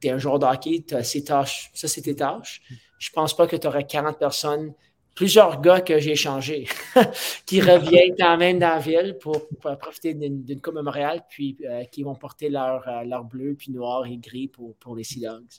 tu 0.00 0.08
es 0.08 0.10
un 0.10 0.18
joueur 0.18 0.38
de 0.38 0.46
hockey, 0.46 0.84
tu 0.86 0.94
as 0.94 1.24
tâches, 1.24 1.70
ça 1.74 1.88
c'est 1.88 2.02
tes 2.02 2.14
tâches. 2.14 2.62
Je 2.98 3.10
ne 3.10 3.14
pense 3.14 3.34
pas 3.34 3.46
que 3.46 3.56
tu 3.56 3.66
aurais 3.66 3.86
40 3.86 4.18
personnes 4.18 4.72
plusieurs 5.18 5.60
gars 5.60 5.80
que 5.80 5.98
j'ai 5.98 6.14
changés 6.14 6.68
qui 7.44 7.60
reviennent 7.60 8.14
quand 8.16 8.36
même 8.36 8.60
dans 8.60 8.68
la 8.68 8.78
ville 8.78 9.16
pour, 9.20 9.48
profiter 9.80 10.14
d'une 10.14 10.60
Coupe 10.60 10.74
Montréal, 10.74 11.24
puis 11.28 11.58
qui 11.90 12.04
vont 12.04 12.14
porter 12.14 12.50
leur, 12.50 12.84
leur 13.04 13.24
bleu, 13.24 13.56
puis 13.58 13.72
noir 13.72 14.06
et 14.06 14.16
gris 14.16 14.46
pour, 14.46 14.76
pour 14.76 14.94
les 14.94 15.02
Sea 15.02 15.22
Dogs 15.22 15.58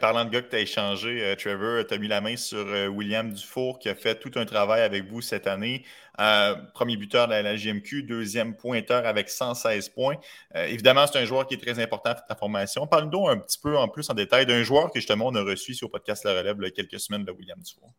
parlant 0.00 0.24
de 0.24 0.30
gars 0.30 0.42
que 0.42 0.50
tu 0.50 0.56
as 0.56 0.60
échangé, 0.60 1.22
euh, 1.22 1.36
Trevor, 1.36 1.86
tu 1.86 1.94
as 1.94 1.98
mis 1.98 2.08
la 2.08 2.20
main 2.20 2.36
sur 2.36 2.58
euh, 2.58 2.88
William 2.88 3.32
Dufour 3.32 3.78
qui 3.78 3.88
a 3.88 3.94
fait 3.94 4.18
tout 4.18 4.32
un 4.36 4.44
travail 4.44 4.82
avec 4.82 5.04
vous 5.04 5.20
cette 5.20 5.46
année. 5.46 5.84
Euh, 6.20 6.54
premier 6.74 6.96
buteur 6.96 7.28
de 7.28 7.32
la, 7.32 7.56
GMQ, 7.56 8.04
deuxième 8.04 8.56
pointeur 8.56 9.06
avec 9.06 9.28
116 9.28 9.90
points. 9.90 10.16
évidemment, 10.54 11.06
c'est 11.06 11.18
un 11.18 11.24
joueur 11.24 11.46
qui 11.46 11.54
est 11.54 11.62
très 11.62 11.82
important 11.82 12.10
dans 12.10 12.20
ta 12.28 12.34
formation. 12.34 12.86
Parle-nous 12.86 13.28
un 13.28 13.38
petit 13.38 13.58
peu 13.58 13.76
en 13.76 13.88
plus 13.88 14.08
en 14.10 14.14
détail 14.14 14.46
d'un 14.46 14.62
joueur 14.62 14.90
que 14.90 15.00
justement 15.00 15.26
on 15.26 15.34
a 15.34 15.42
reçu 15.42 15.74
sur 15.74 15.88
le 15.88 15.92
podcast 15.92 16.24
La 16.24 16.32
Relève 16.32 16.58
quelques 16.72 17.00
semaines 17.00 17.24
de 17.24 17.32
William 17.32 17.58
Dufour. 17.58 17.92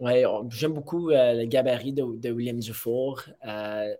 Oui, 0.00 0.22
j'aime 0.50 0.74
beaucoup 0.74 1.08
le 1.10 1.44
gabarit 1.44 1.92
de, 1.92 2.30
William 2.30 2.58
Dufour. 2.58 3.22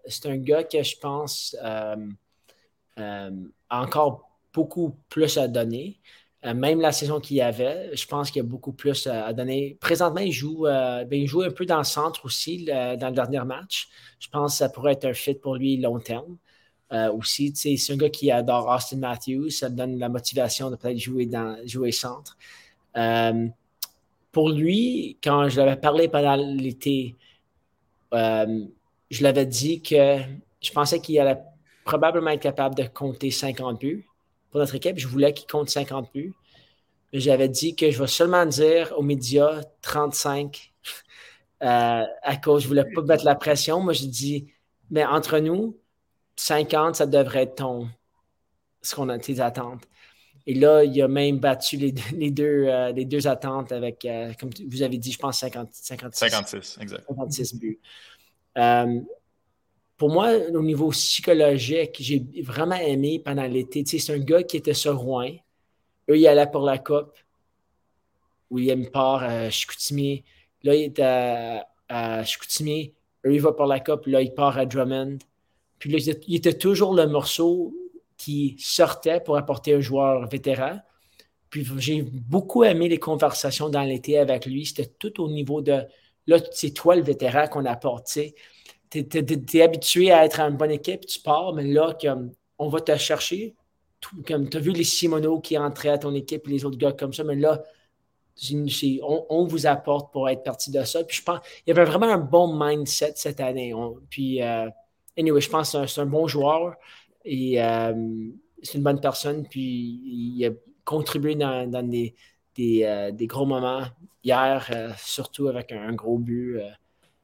c'est 0.07 0.27
un 0.27 0.37
gars 0.37 0.65
que 0.65 0.83
je 0.83 0.97
pense 0.97 1.57
a 3.71 3.83
encore 3.83 4.29
beaucoup 4.53 4.97
plus 5.09 5.39
à 5.39 5.49
donner. 5.49 6.01
Euh, 6.45 6.55
même 6.55 6.81
la 6.81 6.93
saison 6.93 7.21
qu'il 7.21 7.37
y 7.37 7.41
avait, 7.41 7.95
je 7.97 8.07
pense 8.07 8.31
qu'il 8.31 8.43
y 8.43 8.47
a 8.47 8.49
beaucoup 8.49 8.73
plus 8.73 9.07
à 9.07 9.33
donner. 9.33 9.77
Présentement, 9.81 10.21
il 10.21 10.33
joue, 10.33 10.67
euh, 10.67 11.05
ben, 11.05 11.21
il 11.21 11.27
joue 11.27 11.43
un 11.43 11.51
peu 11.51 11.67
dans 11.67 11.79
le 11.79 11.85
centre 11.85 12.25
aussi 12.25 12.65
dans 12.65 13.09
le 13.09 13.15
dernier 13.15 13.45
match. 13.45 13.89
Je 14.21 14.29
pense 14.29 14.53
que 14.53 14.59
ça 14.59 14.69
pourrait 14.69 14.93
être 14.93 15.07
un 15.07 15.15
fit 15.15 15.35
pour 15.35 15.57
lui 15.57 15.77
long 15.79 15.99
terme. 15.99 16.37
Euh, 16.93 17.13
aussi, 17.13 17.53
c'est 17.55 17.93
un 17.93 17.97
gars 17.97 18.09
qui 18.09 18.31
adore 18.31 18.69
Austin 18.69 18.99
Matthews. 18.99 19.51
Ça 19.51 19.69
donne 19.69 19.99
la 19.99 20.09
motivation 20.09 20.71
de 20.71 20.77
peut-être 20.77 20.99
jouer, 20.99 21.29
jouer 21.67 21.93
centre. 21.93 22.37
Pour 24.33 24.51
lui, 24.51 25.19
quand 25.23 25.49
je 25.49 25.57
l'avais 25.57 25.77
parlé 25.77 26.09
pendant 26.09 26.37
l'été, 26.37 27.17
je 28.13 29.23
l'avais 29.23 29.47
dit 29.47 29.83
que 29.83 30.19
je 30.61 30.71
pensais 30.73 31.01
qu'il 31.01 31.19
allait 31.19 31.41
probablement 31.85 32.31
être 32.31 32.43
capable 32.43 32.75
de 32.75 32.85
compter 32.85 33.31
50 33.31 33.81
buts 33.81 34.07
pour 34.51 34.61
notre 34.61 34.75
équipe. 34.75 34.99
Je 34.99 35.09
voulais 35.09 35.33
qu'il 35.33 35.47
compte 35.47 35.71
50 35.71 36.11
buts. 36.13 36.35
J'avais 37.13 37.49
dit 37.49 37.75
que 37.75 37.91
je 37.91 37.99
vais 37.99 38.07
seulement 38.07 38.45
dire 38.45 38.93
aux 38.97 39.03
médias 39.03 39.63
35 39.81 40.75
euh, 41.63 42.05
à 42.23 42.37
cause, 42.37 42.65
je 42.65 42.69
voulais 42.69 42.85
pas 42.95 43.03
mettre 43.03 43.25
la 43.25 43.35
pression. 43.35 43.81
Moi, 43.81 43.95
j'ai 43.95 44.07
dit, 44.07 44.53
mais 44.91 45.05
entre 45.07 45.39
nous, 45.39 45.79
50, 46.37 46.97
ça 46.97 47.07
devrait 47.07 47.45
être 47.45 47.57
ton, 47.57 47.89
ce 48.83 48.95
qu'on 48.95 49.09
a, 49.09 49.19
tes 49.19 49.41
attentes. 49.41 49.83
Et 50.49 50.55
là, 50.55 50.83
il 50.83 51.01
a 51.01 51.09
même 51.09 51.39
battu 51.39 51.77
les, 51.77 51.95
les 52.17 52.31
deux, 52.31 52.65
euh, 52.67 52.91
les 52.91 53.05
deux 53.05 53.29
attentes 53.29 53.71
avec, 53.71 54.05
euh, 54.05 54.33
comme 54.41 54.51
vous 54.67 54.83
avez 54.83 54.99
dit, 54.99 55.13
je 55.13 55.19
pense 55.19 55.39
50, 55.39 55.69
56. 55.73 56.19
56, 56.19 56.79
exact. 56.81 57.05
56 57.07 57.55
buts 57.55 57.79
pour 59.99 60.11
moi, 60.11 60.33
au 60.55 60.63
niveau 60.63 60.91
psychologique, 60.91 61.97
j'ai 61.99 62.25
vraiment 62.43 62.77
aimé 62.77 63.21
pendant 63.23 63.47
l'été. 63.47 63.85
c'est 63.85 64.13
un 64.13 64.19
gars 64.19 64.45
qui 64.45 64.57
était 64.57 64.73
sur 64.73 64.97
Rouen. 64.97 65.33
Eux, 66.09 66.17
il 66.17 66.27
allait 66.27 66.47
pour 66.51 66.63
la 66.63 66.79
Coupe. 66.79 67.13
William 68.49 68.89
part 68.89 69.25
à 69.25 69.51
Chicoutimi. 69.51 70.25
Là, 70.63 70.75
il 70.77 70.85
est 70.85 71.01
à, 71.01 72.25
Chicoutimi. 72.25 72.95
Eux, 73.27 73.35
il 73.35 73.41
va 73.41 73.53
pour 73.53 73.67
la 73.67 73.81
Coupe. 73.81 74.07
Là, 74.07 74.23
il 74.23 74.33
part 74.33 74.57
à 74.57 74.67
Drummond. 74.67 75.19
Puis 75.81 75.91
là, 75.91 75.99
il 76.29 76.37
était 76.37 76.57
toujours 76.57 76.95
le 76.95 77.07
morceau 77.07 77.75
qui 78.19 78.57
sortait 78.59 79.21
pour 79.21 79.39
apporter 79.39 79.75
un 79.75 79.81
joueur 79.81 80.29
vétéran. 80.29 80.81
Puis 81.49 81.67
j'ai 81.79 82.03
beaucoup 82.03 82.65
aimé 82.65 82.89
les 82.89 82.99
conversations 82.99 83.71
dans 83.71 83.83
l'été 83.83 84.19
avec 84.19 84.45
lui. 84.45 84.67
C'était 84.67 84.93
tout 84.99 85.23
au 85.23 85.31
niveau 85.31 85.63
de 85.63 85.83
là, 86.27 86.39
c'est 86.53 86.73
toi 86.73 86.95
le 86.95 87.03
vétéran 87.03 87.47
qu'on 87.47 87.65
apporte 87.65 88.19
tu 88.91 88.99
es, 88.99 89.63
habitué 89.63 90.11
à 90.13 90.25
être 90.25 90.41
en 90.41 90.51
bonne 90.51 90.71
équipe, 90.71 91.07
tu 91.07 91.21
pars, 91.21 91.53
mais 91.53 91.65
là, 91.65 91.97
comme, 92.01 92.33
on 92.59 92.69
va 92.69 92.81
te 92.81 92.97
chercher. 92.97 93.55
comme 94.27 94.49
tu 94.49 94.57
as 94.57 94.61
vu 94.61 94.73
les 94.73 94.85
Simono 94.85 95.41
qui 95.41 95.59
entraient 95.59 95.91
à 95.91 95.99
ton 95.99 96.15
équipe 96.15 96.47
et 96.47 96.51
les 96.51 96.65
autres 96.65 96.79
gars 96.79 96.93
comme 96.93 97.13
ça, 97.13 97.25
mais 97.25 97.37
là, 97.37 97.63
on, 99.03 99.47
vous 99.47 99.67
apporte 99.67 100.13
pour 100.13 100.29
être 100.29 100.43
parti 100.45 100.71
de 100.71 100.83
ça. 100.85 101.03
Puis 101.05 101.19
je 101.19 101.23
pense 101.25 101.41
il 101.67 101.71
y 101.71 101.73
avait 101.73 101.85
vraiment 101.85 102.07
un 102.07 102.19
bon 102.19 102.57
mindset 102.57 103.13
cette 103.17 103.41
année. 103.41 103.75
puis, 104.09 104.43
euh, 104.43 104.69
anyway, 105.19 105.41
je 105.41 105.51
pense 105.51 105.73
que 105.73 105.87
c'est 105.87 106.01
un, 106.01 106.07
bon 106.07 106.29
joueur 106.29 106.77
et 107.25 107.63
euh, 107.63 107.95
c'est 108.63 108.79
une 108.79 108.85
bonne 108.85 109.01
personne. 109.01 109.47
Puis 109.49 110.01
il 110.05 110.47
a 110.47 110.51
contribué 110.85 111.35
dans, 111.35 111.69
des, 111.89 112.15
euh, 112.59 113.11
des, 113.11 113.27
gros 113.27 113.47
moments 113.47 113.85
hier, 114.25 114.95
surtout 114.99 115.49
avec 115.49 115.73
un 115.73 115.93
gros 115.93 116.19
but 116.19 116.61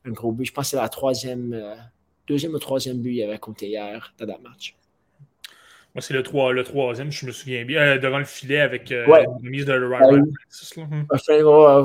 un 0.05 0.13
gros 0.13 0.33
but. 0.33 0.45
Je 0.45 0.53
pense 0.53 0.67
que 0.67 0.71
c'est 0.71 0.77
la 0.77 0.89
troisième, 0.89 1.53
euh, 1.53 1.75
deuxième 2.27 2.55
ou 2.55 2.59
troisième 2.59 3.01
but 3.01 3.13
qu'il 3.13 3.23
avait 3.23 3.39
compté 3.39 3.69
hier 3.69 4.15
dans 4.19 4.27
le 4.27 4.43
match. 4.43 4.77
Moi, 5.95 6.03
c'est 6.03 6.15
le, 6.15 6.23
le 6.53 6.65
troisième, 6.65 7.13
je 7.13 7.27
me 7.27 7.33
souviens 7.33 7.65
bien, 7.65 7.81
euh, 7.81 7.99
devant 7.99 8.19
le 8.19 8.25
filet 8.25 8.61
avec 8.61 8.91
euh, 8.91 9.07
la 9.07 9.25
mise 9.43 9.65
de 9.65 9.73
Ryan 9.73 10.25
Francis. 10.49 10.75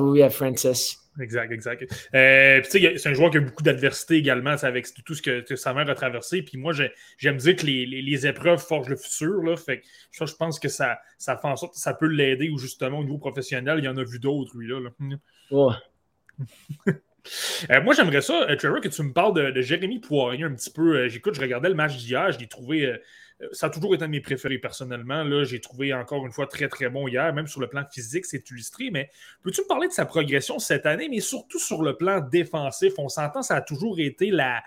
oui, 0.01 0.23
à 0.23 0.29
Francis. 0.29 0.97
Exact, 1.19 1.51
exact. 1.51 1.85
c'est 2.11 3.07
un 3.07 3.13
joueur 3.13 3.31
qui 3.31 3.37
a 3.37 3.41
beaucoup 3.41 3.63
d'adversité 3.63 4.15
également 4.15 4.55
avec 4.61 4.87
tout 5.05 5.13
ce 5.13 5.21
que, 5.21 5.55
sa 5.55 5.73
mère 5.73 5.89
a 5.89 5.95
traversé. 5.95 6.41
Puis 6.41 6.57
moi, 6.57 6.73
j'aime 7.17 7.37
dire 7.37 7.55
que 7.55 7.65
les, 7.65 7.85
les, 7.85 8.27
épreuves 8.27 8.59
forgent 8.59 8.89
le 8.89 8.95
futur. 8.95 9.43
Là, 9.43 9.55
fait 9.55 9.81
ça, 10.11 10.25
je 10.25 10.33
pense 10.33 10.59
que 10.59 10.69
ça, 10.69 10.99
ça 11.17 11.37
fait 11.37 11.47
en 11.47 11.55
sorte 11.55 11.73
que 11.73 11.79
ça 11.79 11.93
peut 11.93 12.07
l'aider 12.07 12.49
ou 12.49 12.57
justement 12.57 12.99
au 12.99 13.03
niveau 13.03 13.17
professionnel. 13.17 13.79
Il 13.79 13.85
y 13.85 13.89
en 13.89 13.97
a 13.97 14.03
vu 14.03 14.19
d'autres, 14.19 14.57
lui. 14.57 14.67
Là, 14.67 14.79
Euh, 17.69 17.81
moi, 17.81 17.93
j'aimerais 17.93 18.21
ça, 18.21 18.47
euh, 18.49 18.55
Trevor, 18.55 18.81
que 18.81 18.87
tu 18.87 19.03
me 19.03 19.13
parles 19.13 19.53
de, 19.53 19.61
Jérémy 19.61 19.99
Poirier 19.99 20.45
un 20.45 20.53
petit 20.53 20.71
peu. 20.71 20.97
Euh, 20.97 21.09
j'écoute, 21.09 21.35
je 21.35 21.41
regardais 21.41 21.69
le 21.69 21.75
match 21.75 21.97
d'hier, 21.97 22.31
je 22.31 22.39
l'ai 22.39 22.47
trouvé. 22.47 22.95
Ça 23.51 23.67
a 23.67 23.69
toujours 23.69 23.95
été 23.95 24.03
un 24.03 24.07
de 24.07 24.11
mes 24.11 24.21
préférés 24.21 24.57
personnellement. 24.57 25.23
Là, 25.23 25.43
j'ai 25.43 25.59
trouvé 25.59 25.93
encore 25.93 26.25
une 26.25 26.31
fois 26.31 26.47
très 26.47 26.67
très 26.67 26.89
bon 26.89 27.07
hier, 27.07 27.33
même 27.33 27.47
sur 27.47 27.61
le 27.61 27.67
plan 27.67 27.83
physique, 27.89 28.25
c'est 28.25 28.49
illustré. 28.49 28.89
Mais 28.91 29.09
peux-tu 29.43 29.61
me 29.61 29.67
parler 29.67 29.87
de 29.87 29.93
sa 29.93 30.05
progression 30.05 30.59
cette 30.59 30.85
année, 30.85 31.07
mais 31.09 31.21
surtout 31.21 31.59
sur 31.59 31.81
le 31.81 31.95
plan 31.95 32.19
défensif? 32.19 32.93
On 32.97 33.09
s'entend, 33.09 33.41
ça 33.41 33.55
a 33.55 33.61
toujours 33.61 33.99
été 33.99 34.29
la, 34.31 34.61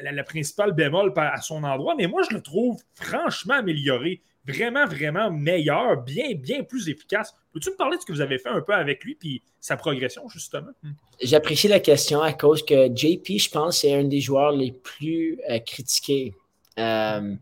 la, 0.00 0.24
principale 0.24 0.72
bémol 0.72 1.12
à 1.16 1.40
son 1.40 1.64
endroit, 1.64 1.94
mais 1.96 2.06
moi 2.06 2.22
je 2.28 2.34
le 2.34 2.42
trouve 2.42 2.80
franchement 2.94 3.54
amélioré 3.54 4.22
vraiment, 4.48 4.86
vraiment 4.86 5.30
meilleur, 5.30 6.02
bien, 6.02 6.34
bien 6.34 6.62
plus 6.62 6.88
efficace. 6.88 7.34
Peux-tu 7.52 7.70
me 7.70 7.76
parler 7.76 7.96
de 7.96 8.02
ce 8.02 8.06
que 8.06 8.12
vous 8.12 8.20
avez 8.20 8.38
fait 8.38 8.48
un 8.48 8.62
peu 8.62 8.72
avec 8.72 9.04
lui 9.04 9.14
puis 9.14 9.42
sa 9.60 9.76
progression, 9.76 10.28
justement? 10.28 10.70
Hmm. 10.82 10.92
J'apprécie 11.22 11.68
la 11.68 11.80
question 11.80 12.22
à 12.22 12.32
cause 12.32 12.64
que 12.64 12.86
JP, 12.94 13.38
je 13.38 13.50
pense, 13.50 13.80
c'est 13.80 13.92
un 13.92 14.04
des 14.04 14.20
joueurs 14.20 14.52
les 14.52 14.72
plus 14.72 15.38
euh, 15.50 15.58
critiqués 15.58 16.34
euh, 16.78 17.34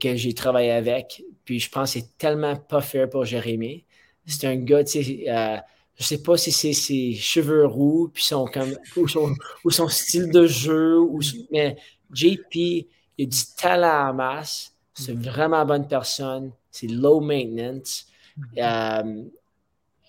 que 0.00 0.16
j'ai 0.16 0.34
travaillé 0.34 0.70
avec. 0.70 1.22
Puis 1.44 1.60
je 1.60 1.70
pense 1.70 1.94
que 1.94 2.00
c'est 2.00 2.18
tellement 2.18 2.56
pas 2.56 2.80
fair 2.80 3.08
pour 3.08 3.24
Jérémy. 3.24 3.84
C'est 4.26 4.46
un 4.46 4.56
gars, 4.56 4.84
tu 4.84 5.02
sais, 5.02 5.24
euh, 5.28 5.56
je 5.98 6.04
sais 6.04 6.22
pas 6.22 6.36
si 6.36 6.52
c'est 6.52 6.72
ses 6.72 7.14
cheveux 7.14 7.66
roux, 7.66 8.10
puis 8.12 8.22
son, 8.22 8.46
comme, 8.46 8.76
ou, 8.96 9.70
son, 9.70 9.88
style 9.88 10.30
de 10.30 10.46
jeu, 10.46 10.98
ou, 10.98 11.20
mais 11.50 11.76
JP, 12.12 12.54
il 12.54 12.86
a 13.20 13.24
du 13.24 13.38
talent 13.56 14.10
en 14.10 14.14
masse 14.14 14.72
c'est 14.94 15.12
une 15.12 15.22
vraiment 15.22 15.64
bonne 15.64 15.86
personne. 15.88 16.52
C'est 16.70 16.86
low 16.86 17.20
maintenance. 17.20 18.06
Mm-hmm. 18.38 19.06
Euh, 19.06 19.24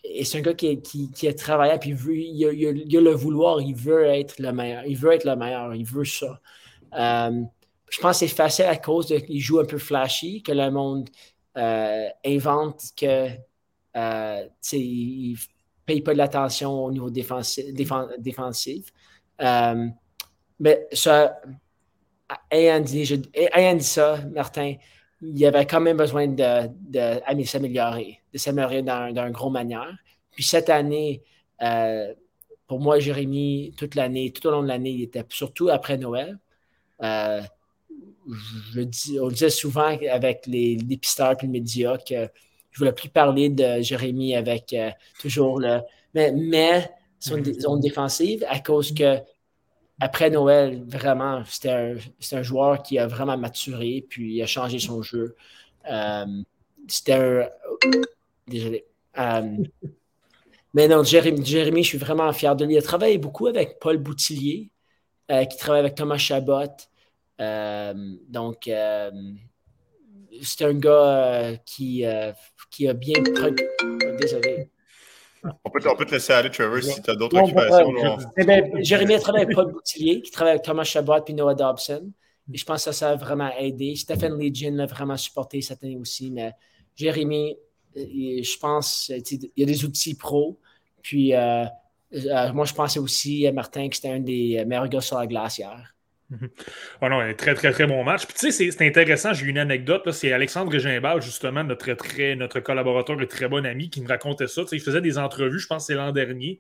et 0.04 0.26
c'est 0.26 0.40
un 0.40 0.42
gars 0.42 0.54
qui, 0.54 0.82
qui, 0.82 1.28
a 1.28 1.34
travaillé, 1.34 1.78
puis 1.80 1.92
il, 1.92 2.46
a, 2.46 3.02
le 3.02 3.12
vouloir, 3.12 3.62
il 3.62 3.74
veut 3.74 4.04
être 4.04 4.40
le 4.40 4.52
meilleur. 4.52 4.84
Il 4.86 4.98
veut 4.98 5.14
être 5.14 5.24
le 5.24 5.36
meilleur, 5.36 5.74
il 5.74 5.86
veut 5.86 6.04
ça. 6.04 6.42
Euh, 6.94 7.44
je 7.94 8.00
pense 8.00 8.20
que 8.20 8.28
c'est 8.28 8.36
facile 8.36 8.66
à 8.66 8.76
cause 8.78 9.08
qu'il 9.08 9.40
joue 9.40 9.60
un 9.60 9.66
peu 9.66 9.78
flashy, 9.78 10.42
que 10.42 10.52
le 10.52 10.72
monde 10.72 11.10
euh, 11.58 12.10
invente 12.26 12.82
que 12.98 13.28
euh, 13.96 14.44
ne 14.74 15.36
paye 15.86 16.02
pas 16.02 16.14
de 16.14 16.18
l'attention 16.18 16.86
au 16.86 16.92
niveau 16.92 17.12
défensif. 17.12 17.66
défensif. 18.18 18.92
mais 19.40 20.88
ça, 20.92 21.40
ayant 22.50 22.80
dit, 22.80 23.06
ça, 23.82 24.18
Martin, 24.34 24.74
il 25.22 25.38
y 25.38 25.46
avait 25.46 25.68
quand 25.68 25.82
même 25.82 25.98
besoin 25.98 26.28
de, 26.28 26.68
de, 26.68 27.44
s'améliorer, 27.44 28.22
de 28.34 28.38
s'améliorer 28.40 28.82
d'un 28.82 29.30
gros 29.30 29.52
manière. 29.52 29.96
Puis 30.32 30.44
cette 30.44 30.70
année, 30.72 31.22
euh, 31.62 32.12
pour 32.66 32.80
moi, 32.80 32.98
Jérémy, 32.98 33.76
toute 33.78 33.94
l'année, 33.94 34.32
tout 34.32 34.48
au 34.48 34.52
long 34.52 34.64
de 34.64 34.68
l'année, 34.68 34.90
il 34.90 35.04
était 35.04 35.24
surtout 35.30 35.70
après 35.70 35.98
Noël. 35.98 36.40
Euh, 37.04 37.42
je 38.74 38.82
dis, 38.82 39.20
on 39.20 39.28
disait 39.28 39.50
souvent 39.50 39.98
avec 40.12 40.46
les, 40.48 40.76
les 40.76 40.98
pisteurs 40.98 41.32
et 41.32 41.42
les 41.42 41.48
médias 41.48 41.98
que 41.98 42.30
je 42.74 42.80
ne 42.80 42.80
voulais 42.80 42.94
plus 42.94 43.10
parler 43.10 43.50
de 43.50 43.82
Jérémy 43.82 44.36
avec 44.36 44.74
euh, 44.74 44.90
toujours 45.20 45.60
le. 45.60 45.80
Mais, 46.14 46.32
mais 46.32 46.90
son 47.20 47.38
mm-hmm. 47.38 47.62
zone 47.62 47.80
défensive, 47.80 48.46
à 48.50 48.60
cause 48.60 48.94
que 48.94 49.20
après 50.00 50.30
Noël, 50.30 50.84
vraiment, 50.88 51.44
c'était 51.46 51.70
un, 51.70 51.96
un, 52.32 52.42
joueur 52.42 52.82
qui 52.82 52.98
a 52.98 53.06
vraiment 53.08 53.38
maturé, 53.38 54.06
puis 54.10 54.36
il 54.36 54.42
a 54.42 54.48
changé 54.48 54.80
son 54.80 55.02
jeu. 55.04 55.36
Euh, 55.90 56.26
c'était 56.88 57.14
un. 57.14 57.48
Désolé. 58.48 58.86
Euh, 59.20 59.58
mais 60.74 60.88
non, 60.88 61.04
Jérémy, 61.04 61.46
Jérémy, 61.46 61.84
je 61.84 61.90
suis 61.90 61.98
vraiment 62.00 62.32
fier 62.34 62.56
de 62.56 62.66
lui. 62.66 62.74
Il 62.74 62.78
a 62.80 62.82
travaillé 62.82 63.20
beaucoup 63.20 63.46
avec 63.46 63.80
Paul 63.80 63.98
Boutillier, 63.98 64.72
qui 65.30 65.58
travaille 65.58 65.82
avec 65.82 65.96
Thomas 65.96 66.18
Chabot. 66.18 66.66
Donc, 67.40 68.70
c'est 70.42 70.66
un 70.66 70.74
gars 70.74 71.54
qui, 71.66 72.06
qui 72.72 72.88
a 72.88 72.94
bien. 72.94 73.22
Désolé. 74.20 74.70
On 75.66 75.70
peut, 75.70 76.06
te 76.06 76.12
laisser 76.12 76.32
aller, 76.32 76.50
Trevor, 76.50 76.82
si 76.82 77.02
tu 77.02 77.12
as 77.12 77.16
d'autres 77.16 77.38
occupations. 77.38 78.18
Eh 78.38 78.46
ben, 78.46 78.72
Jérémy 78.82 79.16
a 79.16 79.20
travaillé 79.20 79.44
avec 79.44 79.56
Paul 79.56 79.72
Boutillier, 79.74 80.22
qui 80.22 80.32
travaille 80.32 80.54
avec 80.54 80.64
Thomas 80.64 80.86
Chabot 80.86 81.24
et 81.28 81.34
Noah 81.34 81.54
Dobson. 81.54 82.12
Et 82.52 82.58
je 82.58 82.66
pense 82.66 82.86
que 82.86 82.92
ça, 82.92 83.12
a 83.12 83.16
vraiment 83.16 83.52
aidé. 83.58 83.96
Stephen 83.96 84.40
Legion 84.40 84.72
l'a 84.72 84.86
vraiment 84.86 85.18
supporté 85.18 85.62
cette 85.62 85.84
année 85.84 85.98
aussi. 85.98 86.32
Mais 86.32 86.54
Jérémy, 86.96 87.58
euh, 87.98 88.02
je 88.42 88.58
pense 88.58 89.10
il 89.10 89.52
y 89.58 89.64
a 89.64 89.66
des 89.66 89.84
outils 89.84 90.16
pro. 90.16 90.60
Puis 91.02 91.34
euh, 91.36 91.66
euh, 92.14 92.54
moi, 92.54 92.66
je 92.66 92.74
pensais 92.74 93.00
aussi, 93.00 93.50
Martin, 93.52 93.90
que 93.90 93.96
c'était 93.96 94.10
un 94.10 94.20
des 94.20 94.64
meilleurs 94.66 94.88
gars 94.88 95.02
sur 95.02 95.18
la 95.18 95.28
glacière. 95.28 95.93
Oh 97.02 97.10
non, 97.10 97.20
un 97.20 97.34
très, 97.34 97.54
très, 97.54 97.72
très 97.72 97.86
bon 97.86 98.04
match. 98.04 98.26
Puis 98.26 98.36
tu 98.38 98.52
sais, 98.52 98.72
c'est 98.72 98.88
intéressant, 98.88 99.34
j'ai 99.34 99.46
une 99.46 99.58
anecdote. 99.58 100.10
C'est 100.12 100.32
Alexandre 100.32 100.78
Gimbal, 100.78 101.22
justement, 101.22 101.64
notre, 101.64 102.60
collaborateur 102.60 103.22
et 103.22 103.28
très 103.28 103.48
bon 103.48 103.66
ami, 103.66 103.90
qui 103.90 104.02
me 104.02 104.08
racontait 104.08 104.48
ça. 104.48 104.64
il 104.72 104.82
faisait 104.82 105.02
des 105.02 105.18
entrevues, 105.18 105.60
je 105.60 105.68
pense 105.68 105.88
c'est 105.88 105.96
l'an 105.96 106.12
dernier, 106.12 106.60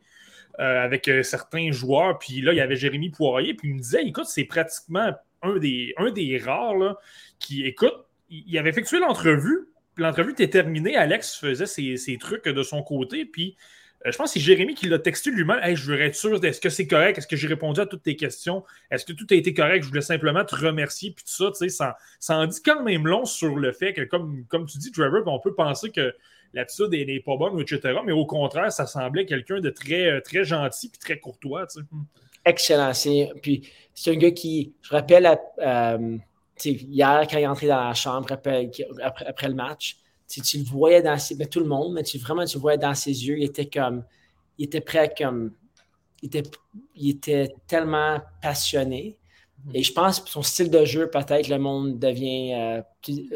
euh, 0.59 0.83
avec 0.83 1.07
euh, 1.07 1.23
certains 1.23 1.71
joueurs. 1.71 2.19
Puis 2.19 2.41
là, 2.41 2.53
il 2.53 2.57
y 2.57 2.62
avait 2.62 2.75
Jérémy 2.75 3.09
Poirier. 3.09 3.53
Puis 3.53 3.69
il 3.69 3.75
me 3.75 3.79
disait 3.79 4.03
écoute, 4.03 4.25
c'est 4.25 4.45
pratiquement 4.45 5.13
un 5.41 5.57
des, 5.57 5.93
un 5.97 6.12
des 6.12 6.38
rares 6.38 6.97
qui, 7.39 7.65
écoute, 7.65 7.95
il 8.29 8.57
avait 8.57 8.69
effectué 8.69 8.99
l'entrevue. 8.99 9.67
L'entrevue 9.97 10.31
était 10.31 10.49
terminée. 10.49 10.95
Alex 10.95 11.38
faisait 11.38 11.65
ses, 11.65 11.97
ses 11.97 12.17
trucs 12.17 12.45
de 12.45 12.63
son 12.63 12.81
côté. 12.81 13.25
Puis 13.25 13.55
je 14.05 14.17
pense 14.17 14.33
que 14.33 14.39
c'est 14.39 14.45
Jérémy 14.45 14.75
qui 14.75 14.87
l'a 14.87 14.99
texté 14.99 15.31
lui-même. 15.31 15.59
je 15.75 15.91
veux 15.91 16.01
être 16.01 16.15
sûr, 16.15 16.43
est-ce 16.43 16.59
que 16.59 16.69
c'est 16.69 16.87
correct? 16.87 17.17
Est-ce 17.17 17.27
que 17.27 17.37
j'ai 17.37 17.47
répondu 17.47 17.79
à 17.79 17.85
toutes 17.85 18.03
tes 18.03 18.15
questions? 18.15 18.63
Est-ce 18.91 19.05
que 19.05 19.13
tout 19.13 19.25
a 19.31 19.35
été 19.35 19.53
correct? 19.53 19.83
Je 19.83 19.89
voulais 19.89 20.01
simplement 20.01 20.43
te 20.43 20.55
remercier. 20.55 21.11
Puis 21.11 21.23
tout 21.23 21.31
ça, 21.31 21.51
tu 21.51 21.69
sais, 21.69 21.69
ça, 21.69 21.97
en 22.29 22.45
dit 22.45 22.61
quand 22.61 22.83
même 22.83 23.07
long 23.07 23.23
sur 23.23 23.55
le 23.55 23.71
fait 23.71 23.93
que, 23.93 24.01
comme, 24.01 24.45
tu 24.67 24.77
dis, 24.77 24.91
Trevor, 24.91 25.23
on 25.27 25.39
peut 25.39 25.53
penser 25.53 25.89
que 25.89 26.13
l'attitude 26.53 26.89
n'est 26.89 27.19
pas 27.21 27.37
bonne, 27.37 27.59
etc. 27.59 27.99
Mais 28.05 28.11
au 28.11 28.25
contraire, 28.25 28.71
ça 28.71 28.85
semblait 28.85 29.25
quelqu'un 29.25 29.61
de 29.61 29.69
très, 29.69 30.07
euh, 30.07 30.21
très 30.21 30.43
gentil 30.43 30.89
puis 30.89 30.99
très 30.99 31.19
courtois. 31.19 31.67
Excellent. 32.45 32.91
Puis 33.41 33.69
c'est 33.93 34.11
un 34.11 34.17
gars 34.17 34.31
qui, 34.31 34.73
je 34.81 34.89
rappelle, 34.89 35.39
euh, 35.59 36.17
hier, 36.65 37.27
quand 37.29 37.37
il 37.37 37.43
est 37.43 37.47
entré 37.47 37.67
dans 37.67 37.87
la 37.87 37.93
chambre 37.93 38.31
après, 38.31 38.69
après 39.25 39.47
le 39.47 39.55
match, 39.55 39.97
tu 40.41 40.57
le 40.57 40.63
voyais 40.63 41.01
dans 41.01 41.17
ses, 41.17 41.35
ben, 41.35 41.47
tout 41.47 41.59
le 41.59 41.65
monde, 41.65 41.93
mais 41.93 42.03
tu, 42.03 42.17
vraiment, 42.17 42.45
tu 42.45 42.57
le 42.57 42.61
voyais 42.61 42.77
dans 42.77 42.95
ses 42.95 43.11
yeux, 43.11 43.37
il 43.37 43.43
était 43.43 43.65
comme, 43.65 44.03
il 44.57 44.65
était 44.65 44.81
prêt 44.81 45.13
comme, 45.17 45.53
il 46.21 46.27
était, 46.27 46.43
il 46.95 47.09
était 47.11 47.53
tellement 47.67 48.21
passionné. 48.41 49.17
Mm-hmm. 49.67 49.71
Et 49.75 49.83
je 49.83 49.93
pense 49.93 50.19
que 50.19 50.29
son 50.29 50.41
style 50.41 50.69
de 50.69 50.85
jeu, 50.85 51.09
peut-être, 51.09 51.47
le 51.47 51.57
monde 51.57 51.99
devient 51.99 52.53
euh, 52.53 52.81
plus, 53.01 53.29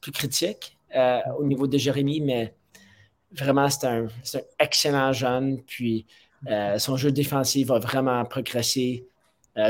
plus, 0.00 0.12
critique 0.12 0.76
euh, 0.94 1.20
au 1.38 1.44
niveau 1.44 1.66
de 1.66 1.78
Jérémy, 1.78 2.20
mais 2.20 2.54
vraiment, 3.32 3.68
c'est 3.70 3.86
un, 3.86 4.06
un, 4.06 4.40
excellent 4.58 5.12
jeune. 5.12 5.62
Puis 5.62 6.06
euh, 6.48 6.78
son 6.78 6.96
jeu 6.96 7.12
défensif 7.12 7.68
va 7.68 7.78
vraiment 7.78 8.24
progresser. 8.24 9.06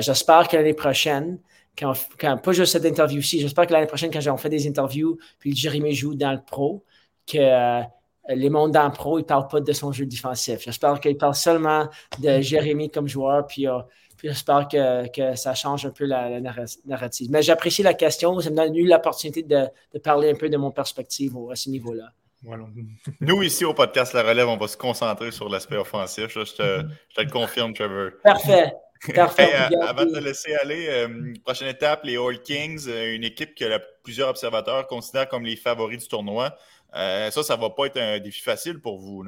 J'espère 0.01 0.47
que 0.47 0.57
l'année 0.57 0.75
prochaine, 0.75 1.41
quand, 1.81 2.37
pas 2.39 2.53
juste 2.53 2.73
cette 2.73 2.85
interview-ci, 2.85 3.41
j'espère 3.41 3.67
que 3.67 3.73
l'année 3.73 3.87
prochaine, 3.87 4.11
quand 4.11 4.21
on 4.33 4.37
fait 4.37 4.49
des 4.49 4.69
interviews, 4.69 5.19
puis 5.39 5.55
Jérémy 5.57 5.95
joue 5.95 6.15
dans 6.15 6.33
le 6.33 6.41
pro, 6.43 6.85
que 7.27 7.39
euh, 7.39 7.83
les 8.29 8.51
mondes 8.51 8.73
dans 8.73 8.85
le 8.85 8.93
pro, 8.93 9.19
ils 9.19 9.23
ne 9.23 9.27
parlent 9.27 9.49
pas 9.49 9.61
de 9.61 9.73
son 9.73 9.93
jeu 9.93 10.07
défensif. 10.07 10.61
J'espère 10.61 11.01
qu'ils 11.01 11.17
parlent 11.17 11.35
seulement 11.35 11.89
de 12.19 12.41
Jérémy 12.41 12.91
comme 12.91 13.09
joueur, 13.09 13.47
puis, 13.47 13.67
euh, 13.67 13.79
j'espère 14.23 14.69
que, 14.69 15.35
ça 15.35 15.55
change 15.55 15.87
un 15.87 15.91
peu 15.91 16.05
la, 16.05 16.41
narrative. 16.41 17.31
Mais 17.31 17.43
j'apprécie 17.43 17.83
la 17.83 17.95
question, 17.95 18.39
ça 18.41 18.51
me 18.51 18.57
donne 18.57 18.77
eu 18.77 18.87
l'opportunité 18.87 19.43
de, 19.43 19.99
parler 20.01 20.31
un 20.31 20.35
peu 20.35 20.49
de 20.49 20.57
mon 20.57 20.71
perspective 20.71 21.35
à 21.51 21.57
ce 21.57 21.71
niveau-là. 21.71 22.13
Nous, 23.21 23.43
ici 23.43 23.67
au 23.67 23.75
podcast 23.75 24.15
La 24.15 24.23
Relève, 24.23 24.49
on 24.49 24.57
va 24.57 24.67
se 24.67 24.77
concentrer 24.77 25.31
sur 25.31 25.51
l'aspect 25.51 25.77
offensif. 25.77 26.29
Je 26.29 26.41
te, 26.41 26.87
je 27.11 27.15
te 27.15 27.21
le 27.21 27.31
confirme, 27.31 27.75
Trevor. 27.75 28.13
Parfait. 28.25 28.73
Euh, 29.09 29.69
avant 29.81 30.05
de 30.05 30.13
te 30.13 30.19
laisser 30.19 30.55
aller, 30.55 30.87
euh, 30.89 31.33
prochaine 31.43 31.69
étape, 31.69 32.05
les 32.05 32.17
All 32.19 32.41
Kings, 32.43 32.87
euh, 32.87 33.15
une 33.15 33.25
équipe 33.25 33.55
que 33.55 33.65
plusieurs 34.03 34.29
observateurs 34.29 34.87
considèrent 34.87 35.29
comme 35.29 35.45
les 35.45 35.57
favoris 35.57 35.99
du 35.99 36.09
tournoi. 36.09 36.55
ça, 36.93 37.31
ça 37.31 37.57
ne 37.57 37.61
va 37.61 37.71
pas 37.71 37.87
être 37.87 37.97
un 37.97 38.19
défi 38.19 38.43
facile 38.43 38.79
pour 38.79 38.99
vous. 38.99 39.25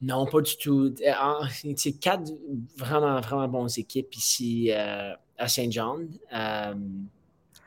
Non, 0.00 0.26
pas 0.26 0.40
du 0.40 0.56
tout. 0.56 0.94
C'est 1.76 1.98
quatre 2.00 2.32
vraiment, 2.76 3.20
vraiment 3.20 3.48
bonnes 3.48 3.68
équipes 3.76 4.14
ici 4.14 4.72
à 4.72 5.48
Saint 5.48 5.70
John. 5.70 6.08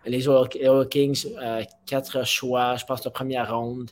les 0.06 0.28
All 0.28 0.88
Kings, 0.90 1.28
quatre 1.86 2.26
choix, 2.26 2.78
je 2.78 2.86
pense, 2.86 3.04
de 3.04 3.10
première 3.10 3.56
ronde. 3.56 3.92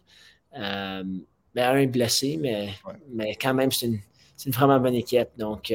Ben, 0.52 1.26
un 1.58 1.86
blessé, 1.86 2.38
mais, 2.42 2.70
mais 3.12 3.36
quand 3.36 3.54
même, 3.54 3.72
c'est 3.72 3.86
une, 3.86 4.00
une, 4.48 4.52
vraiment 4.52 4.80
bonne 4.80 4.96
équipe. 4.96 5.30
Donc, 5.38 5.72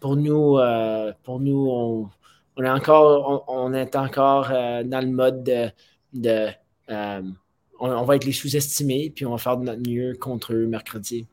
pour 0.00 0.16
nous, 0.16 0.58
euh, 0.58 1.12
pour 1.22 1.40
nous 1.40 2.10
on, 2.56 2.62
est 2.64 2.68
encore, 2.68 3.44
on, 3.48 3.72
est 3.74 3.94
encore 3.94 4.50
euh, 4.50 4.82
dans 4.82 5.00
le 5.00 5.10
mode 5.12 5.72
de, 6.12 6.48
euh, 6.90 7.22
on, 7.78 8.04
va 8.04 8.16
être 8.16 8.24
les 8.24 8.32
sous-estimés, 8.32 9.12
puis 9.14 9.26
on 9.26 9.32
va 9.32 9.38
faire 9.38 9.56
de 9.56 9.64
notre 9.64 9.88
mieux 9.88 10.14
contre 10.18 10.54
eux 10.54 10.66
mercredi. 10.66 11.26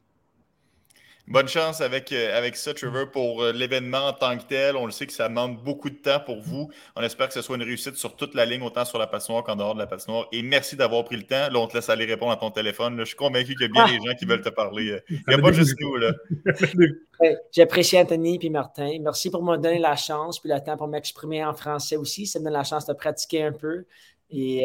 Bonne 1.30 1.50
chance 1.50 1.82
avec, 1.82 2.13
euh, 2.13 2.38
avec 2.38 2.56
ça, 2.56 2.74
Trevor, 2.74 3.12
pour 3.12 3.44
euh, 3.44 3.52
l'événement 3.52 4.08
en 4.08 4.13
tant 4.13 4.38
que 4.38 4.44
tel. 4.44 4.78
On 4.78 4.86
le 4.86 4.94
sait 4.94 5.06
que 5.06 5.12
ça 5.12 5.28
demande 5.28 5.62
beaucoup 5.62 5.90
de 5.90 5.96
temps 5.96 6.22
pour 6.22 6.40
vous. 6.40 6.70
On 6.96 7.02
espère 7.02 7.28
que 7.28 7.34
ce 7.34 7.42
soit 7.42 7.58
une 7.58 7.63
réussite 7.63 7.98
sur 7.98 8.16
toute 8.16 8.34
la 8.34 8.46
ligne, 8.46 8.62
autant 8.62 8.86
sur 8.86 8.98
la 8.98 9.08
patinoire 9.08 9.44
qu'en 9.44 9.58
dehors 9.58 9.74
de 9.74 9.80
la 9.80 9.88
patinoire. 9.88 10.30
Et 10.32 10.42
merci 10.42 10.78
d'avoir 10.78 11.04
pris 11.04 11.18
le 11.18 11.24
temps. 11.24 11.50
Là, 11.52 11.56
on 11.60 11.68
te 11.68 11.76
laisse 11.76 11.90
aller 11.90 12.06
répondre 12.06 12.32
à 12.32 12.38
ton 12.38 12.50
téléphone. 12.50 12.98
je 13.00 13.04
suis 13.04 13.18
convaincu 13.18 13.56
qu'il 13.56 13.63
y 13.63 13.66
a 13.66 13.68
bien 13.68 13.88
des 13.88 14.08
gens 14.08 14.16
qui 14.18 14.24
veulent 14.24 14.42
te 14.42 14.48
parler. 14.48 14.92
Euh. 14.92 15.02
Il 15.10 15.22
n'y 15.28 15.34
a 15.34 15.38
pas 15.40 15.52
juste 15.52 15.76
nous. 15.82 15.98
là. 15.98 16.13
J'apprécie 17.52 17.98
Anthony 17.98 18.40
et 18.42 18.50
Martin. 18.50 18.90
Merci 19.02 19.30
pour 19.30 19.44
me 19.44 19.58
donner 19.58 19.80
la 19.80 19.98
chance 19.98 20.40
puis 20.40 20.50
le 20.50 20.63
temps 20.63 20.78
pour 20.78 20.88
m'exprimer 20.88 21.44
en 21.44 21.54
français 21.54 21.98
aussi. 21.98 22.26
Ça 22.26 22.40
me 22.40 22.46
donne 22.46 22.54
la 22.54 22.63
chance 22.63 22.86
de 22.86 22.94
pratiquer 22.94 23.44
un 23.44 23.52
peu. 23.52 23.84
Et 24.30 24.63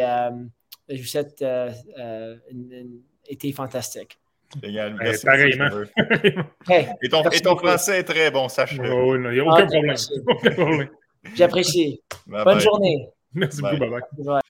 je 0.88 0.96
vous 0.96 1.08
souhaite 1.08 1.42
un 1.42 1.70
été 3.26 3.52
fantastique. 3.52 4.21
Génial. 4.62 4.96
Merci 5.00 5.24
pareillement. 5.24 5.68
et, 7.02 7.08
ton, 7.08 7.22
et 7.30 7.40
ton 7.40 7.56
français 7.56 8.00
est 8.00 8.04
très 8.04 8.30
bon, 8.30 8.48
sache-le. 8.48 8.90
Oh, 8.92 9.16
il 9.16 9.30
n'y 9.30 9.40
a 9.40 9.44
aucun, 9.44 9.64
ah, 9.64 9.66
problème. 9.66 10.88
J'apprécie. 11.34 12.00
Bonne 12.26 12.60
journée. 12.60 13.08
Merci 13.34 13.62
beaucoup. 13.62 13.78
Bye 13.78 13.90
bye. 13.90 14.40